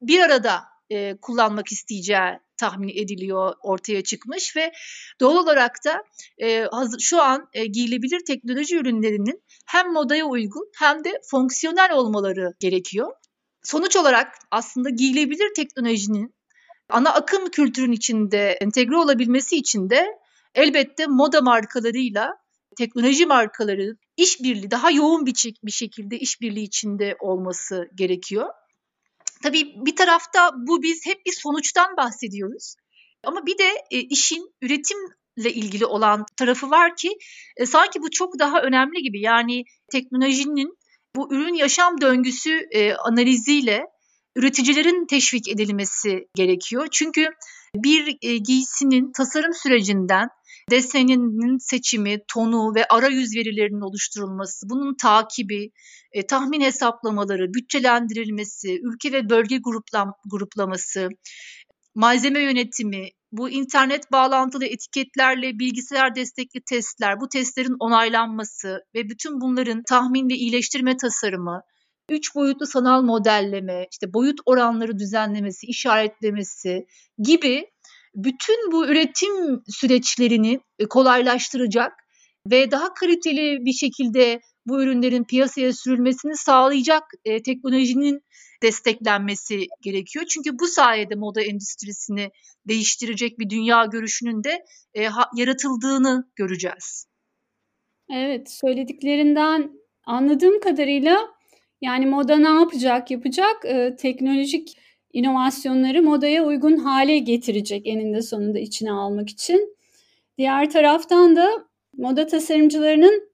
[0.01, 4.71] bir arada e, kullanmak isteyeceği tahmin ediliyor, ortaya çıkmış ve
[5.19, 6.03] doğal olarak da
[6.37, 12.53] e, hazır, şu an e, giyilebilir teknoloji ürünlerinin hem modaya uygun hem de fonksiyonel olmaları
[12.59, 13.11] gerekiyor.
[13.63, 16.35] Sonuç olarak aslında giyilebilir teknolojinin
[16.89, 20.07] ana akım kültürün içinde entegre olabilmesi için de
[20.55, 22.40] elbette moda markalarıyla
[22.77, 28.49] teknoloji markaları işbirliği daha yoğun bir, bir şekilde işbirliği içinde olması gerekiyor.
[29.43, 32.75] Tabii bir tarafta bu biz hep bir sonuçtan bahsediyoruz.
[33.23, 37.09] Ama bir de e, işin üretimle ilgili olan tarafı var ki
[37.57, 39.21] e, sanki bu çok daha önemli gibi.
[39.21, 40.77] Yani teknolojinin
[41.15, 43.85] bu ürün yaşam döngüsü e, analiziyle
[44.35, 46.87] üreticilerin teşvik edilmesi gerekiyor.
[46.91, 47.29] Çünkü
[47.75, 50.27] bir e, giysinin tasarım sürecinden
[50.71, 55.71] deseninin seçimi, tonu ve arayüz verilerinin oluşturulması, bunun takibi,
[56.11, 61.09] e, tahmin hesaplamaları, bütçelendirilmesi, ülke ve bölge gruplam, gruplaması,
[61.95, 69.83] malzeme yönetimi, bu internet bağlantılı etiketlerle bilgisayar destekli testler, bu testlerin onaylanması ve bütün bunların
[69.83, 71.61] tahmin ve iyileştirme tasarımı,
[72.09, 76.85] üç boyutlu sanal modelleme, işte boyut oranları düzenlemesi, işaretlemesi
[77.17, 77.65] gibi
[78.15, 81.93] bütün bu üretim süreçlerini e, kolaylaştıracak
[82.51, 88.21] ve daha kaliteli bir şekilde bu ürünlerin piyasaya sürülmesini sağlayacak e, teknolojinin
[88.63, 90.25] desteklenmesi gerekiyor.
[90.25, 92.29] Çünkü bu sayede moda endüstrisini
[92.67, 97.05] değiştirecek bir dünya görüşünün de e, ha, yaratıldığını göreceğiz.
[98.09, 99.71] Evet, söylediklerinden
[100.05, 101.17] anladığım kadarıyla
[101.81, 103.11] yani moda ne yapacak?
[103.11, 104.77] Yapacak e, teknolojik
[105.13, 109.75] inovasyonları modaya uygun hale getirecek eninde sonunda içine almak için.
[110.37, 111.49] Diğer taraftan da
[111.97, 113.31] moda tasarımcılarının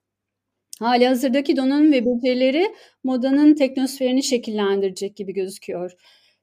[0.80, 5.92] hali hazırdaki donanım ve becerileri modanın teknosferini şekillendirecek gibi gözüküyor.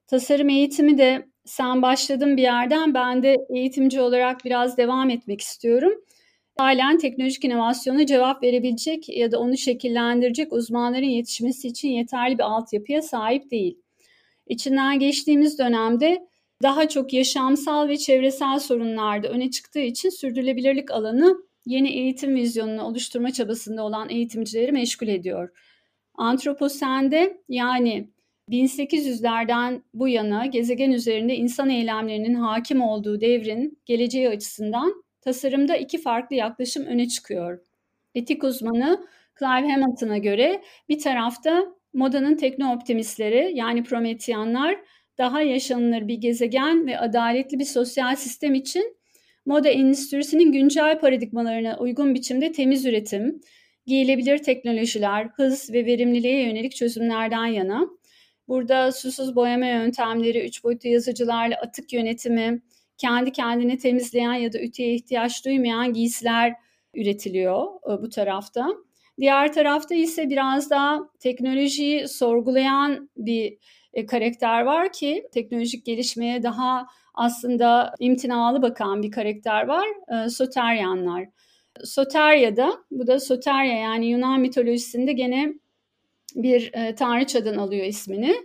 [0.07, 5.93] Tasarım eğitimi de sen başladın bir yerden ben de eğitimci olarak biraz devam etmek istiyorum.
[6.57, 13.01] Halen teknolojik inovasyona cevap verebilecek ya da onu şekillendirecek uzmanların yetişmesi için yeterli bir altyapıya
[13.01, 13.77] sahip değil.
[14.47, 16.27] İçinden geçtiğimiz dönemde
[16.63, 23.31] daha çok yaşamsal ve çevresel sorunlarda öne çıktığı için sürdürülebilirlik alanı yeni eğitim vizyonunu oluşturma
[23.31, 25.49] çabasında olan eğitimcileri meşgul ediyor.
[26.15, 28.09] Antroposende yani
[28.51, 36.35] 1800'lerden bu yana gezegen üzerinde insan eylemlerinin hakim olduğu devrin geleceği açısından tasarımda iki farklı
[36.35, 37.59] yaklaşım öne çıkıyor.
[38.15, 39.07] Etik uzmanı
[39.39, 44.77] Clive Hamilton'a göre bir tarafta modanın tekno-optimistleri yani Prometyanlar
[45.17, 48.97] daha yaşanılır bir gezegen ve adaletli bir sosyal sistem için
[49.45, 53.41] moda endüstrisinin güncel paradigmalarına uygun biçimde temiz üretim,
[53.85, 57.87] giyilebilir teknolojiler, hız ve verimliliğe yönelik çözümlerden yana.
[58.47, 62.61] Burada susuz boyama yöntemleri, üç boyutlu yazıcılarla atık yönetimi,
[62.97, 66.53] kendi kendini temizleyen ya da ütüye ihtiyaç duymayan giysiler
[66.93, 68.67] üretiliyor e, bu tarafta.
[69.19, 73.57] Diğer tarafta ise biraz daha teknolojiyi sorgulayan bir
[73.93, 79.87] e, karakter var ki teknolojik gelişmeye daha aslında imtinalı bakan bir karakter var.
[80.25, 81.25] E, Soteryanlar.
[81.83, 85.53] Soterya'da, bu da Soterya yani Yunan mitolojisinde gene
[86.35, 88.35] bir tanrıçadan alıyor ismini.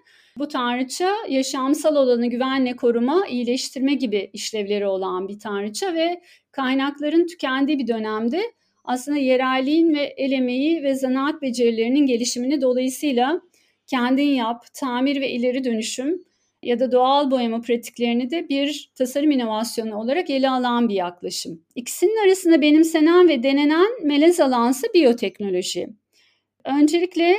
[0.41, 6.20] Bu tanrıça yaşamsal olanı güvenle koruma, iyileştirme gibi işlevleri olan bir tanrıça ve
[6.53, 8.43] kaynakların tükendiği bir dönemde
[8.84, 13.41] aslında yerelliğin ve el emeği ve zanaat becerilerinin gelişimini dolayısıyla
[13.86, 16.24] kendin yap, tamir ve ileri dönüşüm
[16.62, 21.62] ya da doğal boyama pratiklerini de bir tasarım inovasyonu olarak ele alan bir yaklaşım.
[21.74, 25.88] İkisinin arasında benimsenen ve denenen melez alansı biyoteknoloji.
[26.64, 27.36] Öncelikle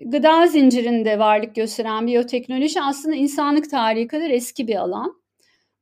[0.00, 5.24] gıda zincirinde varlık gösteren biyoteknoloji aslında insanlık tarihi kadar eski bir alan.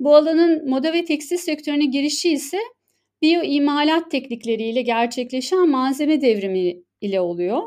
[0.00, 2.58] Bu alanın moda ve tekstil sektörüne girişi ise
[3.22, 7.62] biyo imalat teknikleriyle gerçekleşen malzeme devrimi ile oluyor.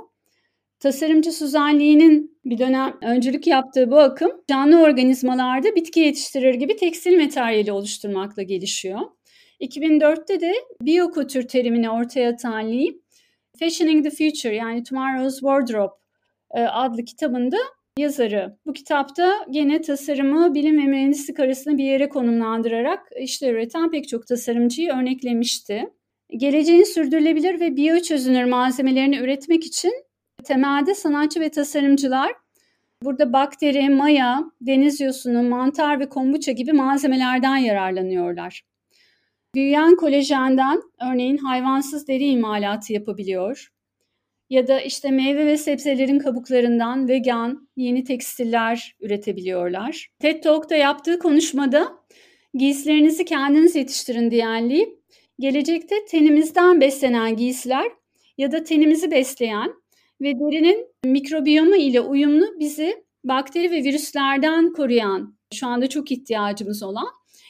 [0.80, 7.22] Tasarımcı Suzan Lee'nin bir dönem öncülük yaptığı bu akım canlı organizmalarda bitki yetiştirir gibi tekstil
[7.22, 9.00] materyali oluşturmakla gelişiyor.
[9.62, 12.96] 2004'te de biyokotür terimini ortaya atan Lee,
[13.60, 16.05] Fashioning the Future yani Tomorrow's Wardrobe
[16.62, 17.58] adlı kitabında
[17.98, 18.58] yazarı.
[18.66, 24.28] Bu kitapta gene tasarımı bilim ve mühendislik arasında bir yere konumlandırarak işler üreten pek çok
[24.28, 25.90] tasarımcıyı örneklemişti.
[26.38, 29.94] Geleceğin sürdürülebilir ve biyo çözünür malzemelerini üretmek için
[30.44, 32.34] temelde sanatçı ve tasarımcılar
[33.04, 38.62] burada bakteri, maya, deniz yosunu, mantar ve kombuça gibi malzemelerden yararlanıyorlar.
[39.56, 40.82] Büyüyen kolajenden
[41.12, 43.75] örneğin hayvansız deri imalatı yapabiliyor
[44.50, 50.10] ya da işte meyve ve sebzelerin kabuklarından vegan yeni tekstiller üretebiliyorlar.
[50.20, 52.06] TED Talk'ta yaptığı konuşmada
[52.54, 55.00] giysilerinizi kendiniz yetiştirin diyenliği
[55.40, 57.92] gelecekte tenimizden beslenen giysiler
[58.38, 59.74] ya da tenimizi besleyen
[60.22, 67.08] ve derinin mikrobiyomu ile uyumlu bizi bakteri ve virüslerden koruyan şu anda çok ihtiyacımız olan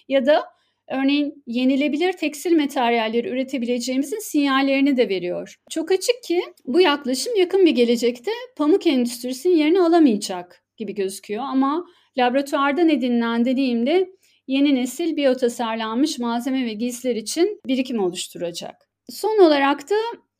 [0.07, 0.54] ya da
[0.89, 5.55] örneğin yenilebilir tekstil materyalleri üretebileceğimizin sinyallerini de veriyor.
[5.69, 11.85] Çok açık ki bu yaklaşım yakın bir gelecekte pamuk endüstrisinin yerini alamayacak gibi gözüküyor ama
[12.17, 14.07] laboratuvardan edinilen deneyimle
[14.47, 18.75] yeni nesil biyotasarlanmış malzeme ve giysiler için birikim oluşturacak.
[19.09, 19.95] Son olarak da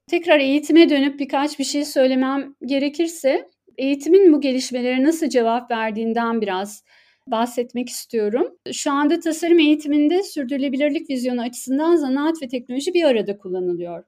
[0.07, 6.83] tekrar eğitime dönüp birkaç bir şey söylemem gerekirse eğitimin bu gelişmelere nasıl cevap verdiğinden biraz
[7.27, 8.57] bahsetmek istiyorum.
[8.71, 14.03] Şu anda tasarım eğitiminde sürdürülebilirlik vizyonu açısından zanaat ve teknoloji bir arada kullanılıyor.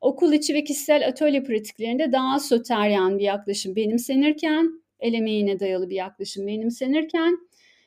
[0.00, 5.96] Okul içi ve kişisel atölye pratiklerinde daha soteryan bir yaklaşım benimsenirken, el emeğine dayalı bir
[5.96, 7.38] yaklaşım benimsenirken,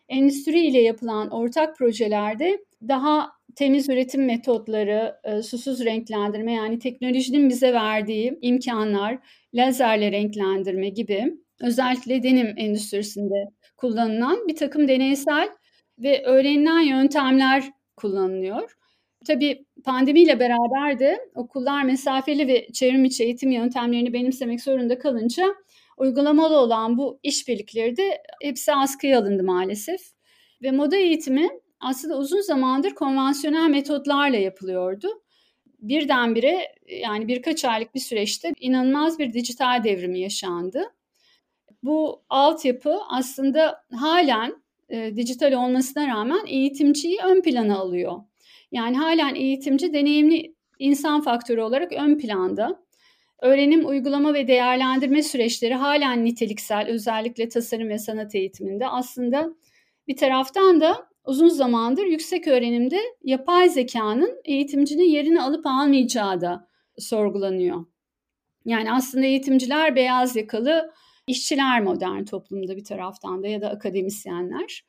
[0.09, 7.73] endüstri ile yapılan ortak projelerde daha temiz üretim metotları, e, susuz renklendirme yani teknolojinin bize
[7.73, 9.19] verdiği imkanlar,
[9.53, 13.51] lazerle renklendirme gibi özellikle denim endüstrisinde
[13.81, 15.49] kullanılan bir takım deneysel
[15.99, 18.77] ve öğrenilen yöntemler kullanılıyor.
[19.27, 25.55] Tabii pandemiyle beraber de okullar mesafeli ve çevrim içi eğitim yöntemlerini benimsemek zorunda kalınca
[25.97, 30.01] uygulamalı olan bu işbirlikleri de hepsi askıya alındı maalesef.
[30.63, 35.07] Ve moda eğitimi aslında uzun zamandır konvansiyonel metotlarla yapılıyordu.
[35.79, 40.83] Birdenbire yani birkaç aylık bir süreçte inanılmaz bir dijital devrimi yaşandı.
[41.83, 48.21] Bu altyapı aslında halen e, dijital olmasına rağmen eğitimciyi ön plana alıyor.
[48.71, 52.81] Yani halen eğitimci deneyimli insan faktörü olarak ön planda.
[53.41, 58.87] Öğrenim, uygulama ve değerlendirme süreçleri halen niteliksel, özellikle tasarım ve sanat eğitiminde.
[58.87, 59.49] Aslında
[60.07, 66.67] bir taraftan da uzun zamandır yüksek öğrenimde yapay zekanın eğitimcinin yerini alıp almayacağı da
[66.97, 67.85] sorgulanıyor.
[68.65, 70.91] Yani aslında eğitimciler beyaz yakalı
[71.31, 74.83] işçiler modern toplumda bir taraftan da ya da akademisyenler.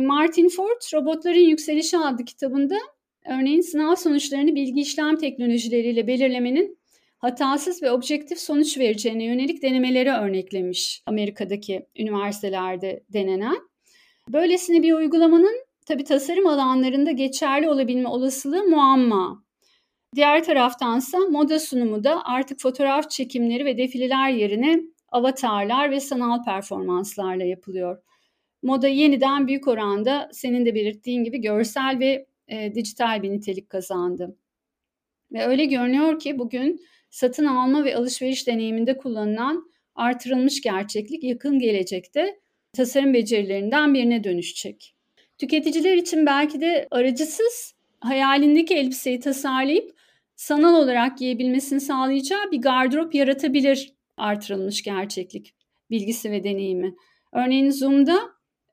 [0.00, 2.78] Martin Ford Robotların Yükselişi adlı kitabında
[3.26, 6.78] örneğin sınav sonuçlarını bilgi işlem teknolojileriyle belirlemenin
[7.18, 13.56] hatasız ve objektif sonuç vereceğine yönelik denemeleri örneklemiş Amerika'daki üniversitelerde denenen.
[14.28, 19.44] Böylesine bir uygulamanın tabi tasarım alanlarında geçerli olabilme olasılığı muamma.
[20.14, 24.80] Diğer taraftansa moda sunumu da artık fotoğraf çekimleri ve defileler yerine
[25.16, 28.02] avatarlar ve sanal performanslarla yapılıyor.
[28.62, 34.36] Moda yeniden büyük oranda senin de belirttiğin gibi görsel ve e, dijital bir nitelik kazandı.
[35.32, 42.40] Ve öyle görünüyor ki bugün satın alma ve alışveriş deneyiminde kullanılan artırılmış gerçeklik yakın gelecekte
[42.72, 44.94] tasarım becerilerinden birine dönüşecek.
[45.38, 49.96] Tüketiciler için belki de aracısız hayalindeki elbiseyi tasarlayıp
[50.36, 55.54] sanal olarak giyebilmesini sağlayacağı bir gardırop yaratabilir artırılmış gerçeklik
[55.90, 56.94] bilgisi ve deneyimi.
[57.32, 58.18] Örneğin Zoom'da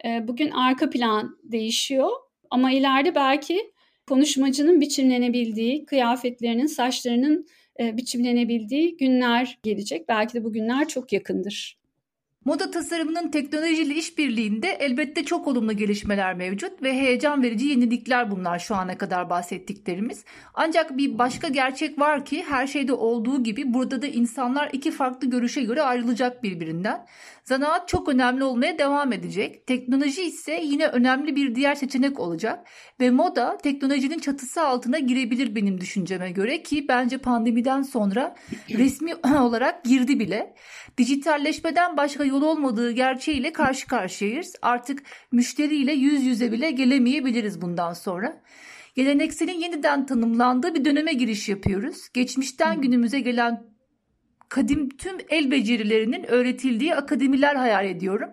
[0.06, 2.10] e, bugün arka plan değişiyor
[2.50, 3.74] ama ileride belki
[4.08, 7.48] konuşmacının biçimlenebildiği, kıyafetlerinin, saçlarının
[7.80, 10.10] e, biçimlenebildiği günler gelecek.
[10.10, 11.83] Belki de bu günler çok yakındır.
[12.46, 18.76] Moda tasarımının teknolojiyle işbirliğinde elbette çok olumlu gelişmeler mevcut ve heyecan verici yenilikler bunlar şu
[18.76, 20.26] ana kadar bahsettiklerimiz.
[20.54, 25.30] Ancak bir başka gerçek var ki her şeyde olduğu gibi burada da insanlar iki farklı
[25.30, 27.06] görüşe göre ayrılacak birbirinden.
[27.44, 29.68] Zanaat çok önemli olmaya devam edecek.
[29.68, 32.68] Teknoloji ise yine önemli bir diğer seçenek olacak
[33.00, 38.36] ve moda teknolojinin çatısı altına girebilir benim düşünceme göre ki bence pandemiden sonra
[38.70, 40.54] resmi olarak girdi bile.
[40.98, 44.56] Dijitalleşmeden başka yol olmadığı gerçeğiyle karşı karşıyayız.
[44.62, 48.42] Artık müşteriyle yüz yüze bile gelemeyebiliriz bundan sonra.
[48.96, 52.10] Gelenekselin yeniden tanımlandığı bir döneme giriş yapıyoruz.
[52.14, 53.64] Geçmişten günümüze gelen
[54.50, 58.30] kadim tüm el becerilerinin öğretildiği akademiler hayal ediyorum.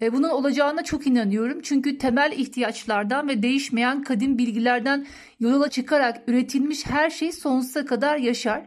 [0.00, 1.60] Bunun olacağına çok inanıyorum.
[1.62, 5.06] Çünkü temel ihtiyaçlardan ve değişmeyen kadim bilgilerden
[5.40, 8.66] yola çıkarak üretilmiş her şey sonsuza kadar yaşar.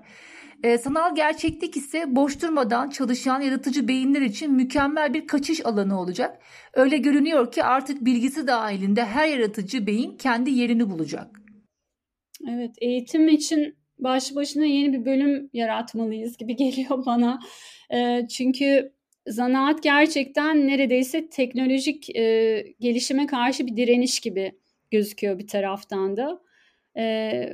[0.64, 6.42] E, sanal gerçeklik ise boş durmadan çalışan yaratıcı beyinler için mükemmel bir kaçış alanı olacak.
[6.74, 11.42] Öyle görünüyor ki artık bilgisi dahilinde her yaratıcı beyin kendi yerini bulacak.
[12.50, 17.40] Evet, eğitim için baş başına yeni bir bölüm yaratmalıyız gibi geliyor bana.
[17.94, 18.94] E, çünkü
[19.28, 24.52] zanaat gerçekten neredeyse teknolojik e, gelişime karşı bir direniş gibi
[24.92, 26.42] gözüküyor bir taraftan da.
[26.98, 27.04] E,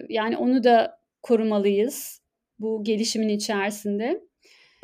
[0.10, 2.22] yani onu da korumalıyız
[2.60, 4.22] bu gelişimin içerisinde.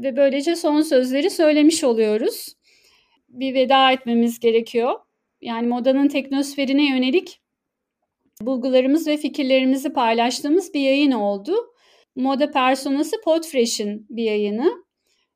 [0.03, 2.53] Ve böylece son sözleri söylemiş oluyoruz.
[3.29, 4.99] Bir veda etmemiz gerekiyor.
[5.41, 7.41] Yani modanın teknosferine yönelik
[8.41, 11.55] bulgularımız ve fikirlerimizi paylaştığımız bir yayın oldu.
[12.15, 14.85] Moda Personası Podfresh'in bir yayını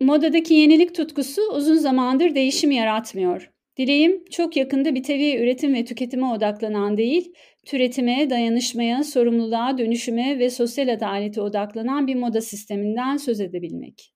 [0.00, 3.50] Modadaki yenilik tutkusu uzun zamandır değişim yaratmıyor.
[3.76, 7.32] Dileğim çok yakında bir teviye üretim ve tüketime odaklanan değil,
[7.66, 14.15] türetime, dayanışmaya, sorumluluğa, dönüşüme ve sosyal adalete odaklanan bir moda sisteminden söz edebilmek.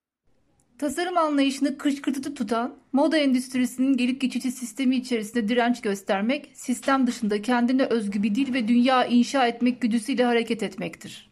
[0.80, 7.84] Tasarım anlayışını kışkırtıcı tutan, moda endüstrisinin gelip geçici sistemi içerisinde direnç göstermek, sistem dışında kendine
[7.84, 11.29] özgü bir dil ve dünya inşa etmek güdüsüyle hareket etmektir.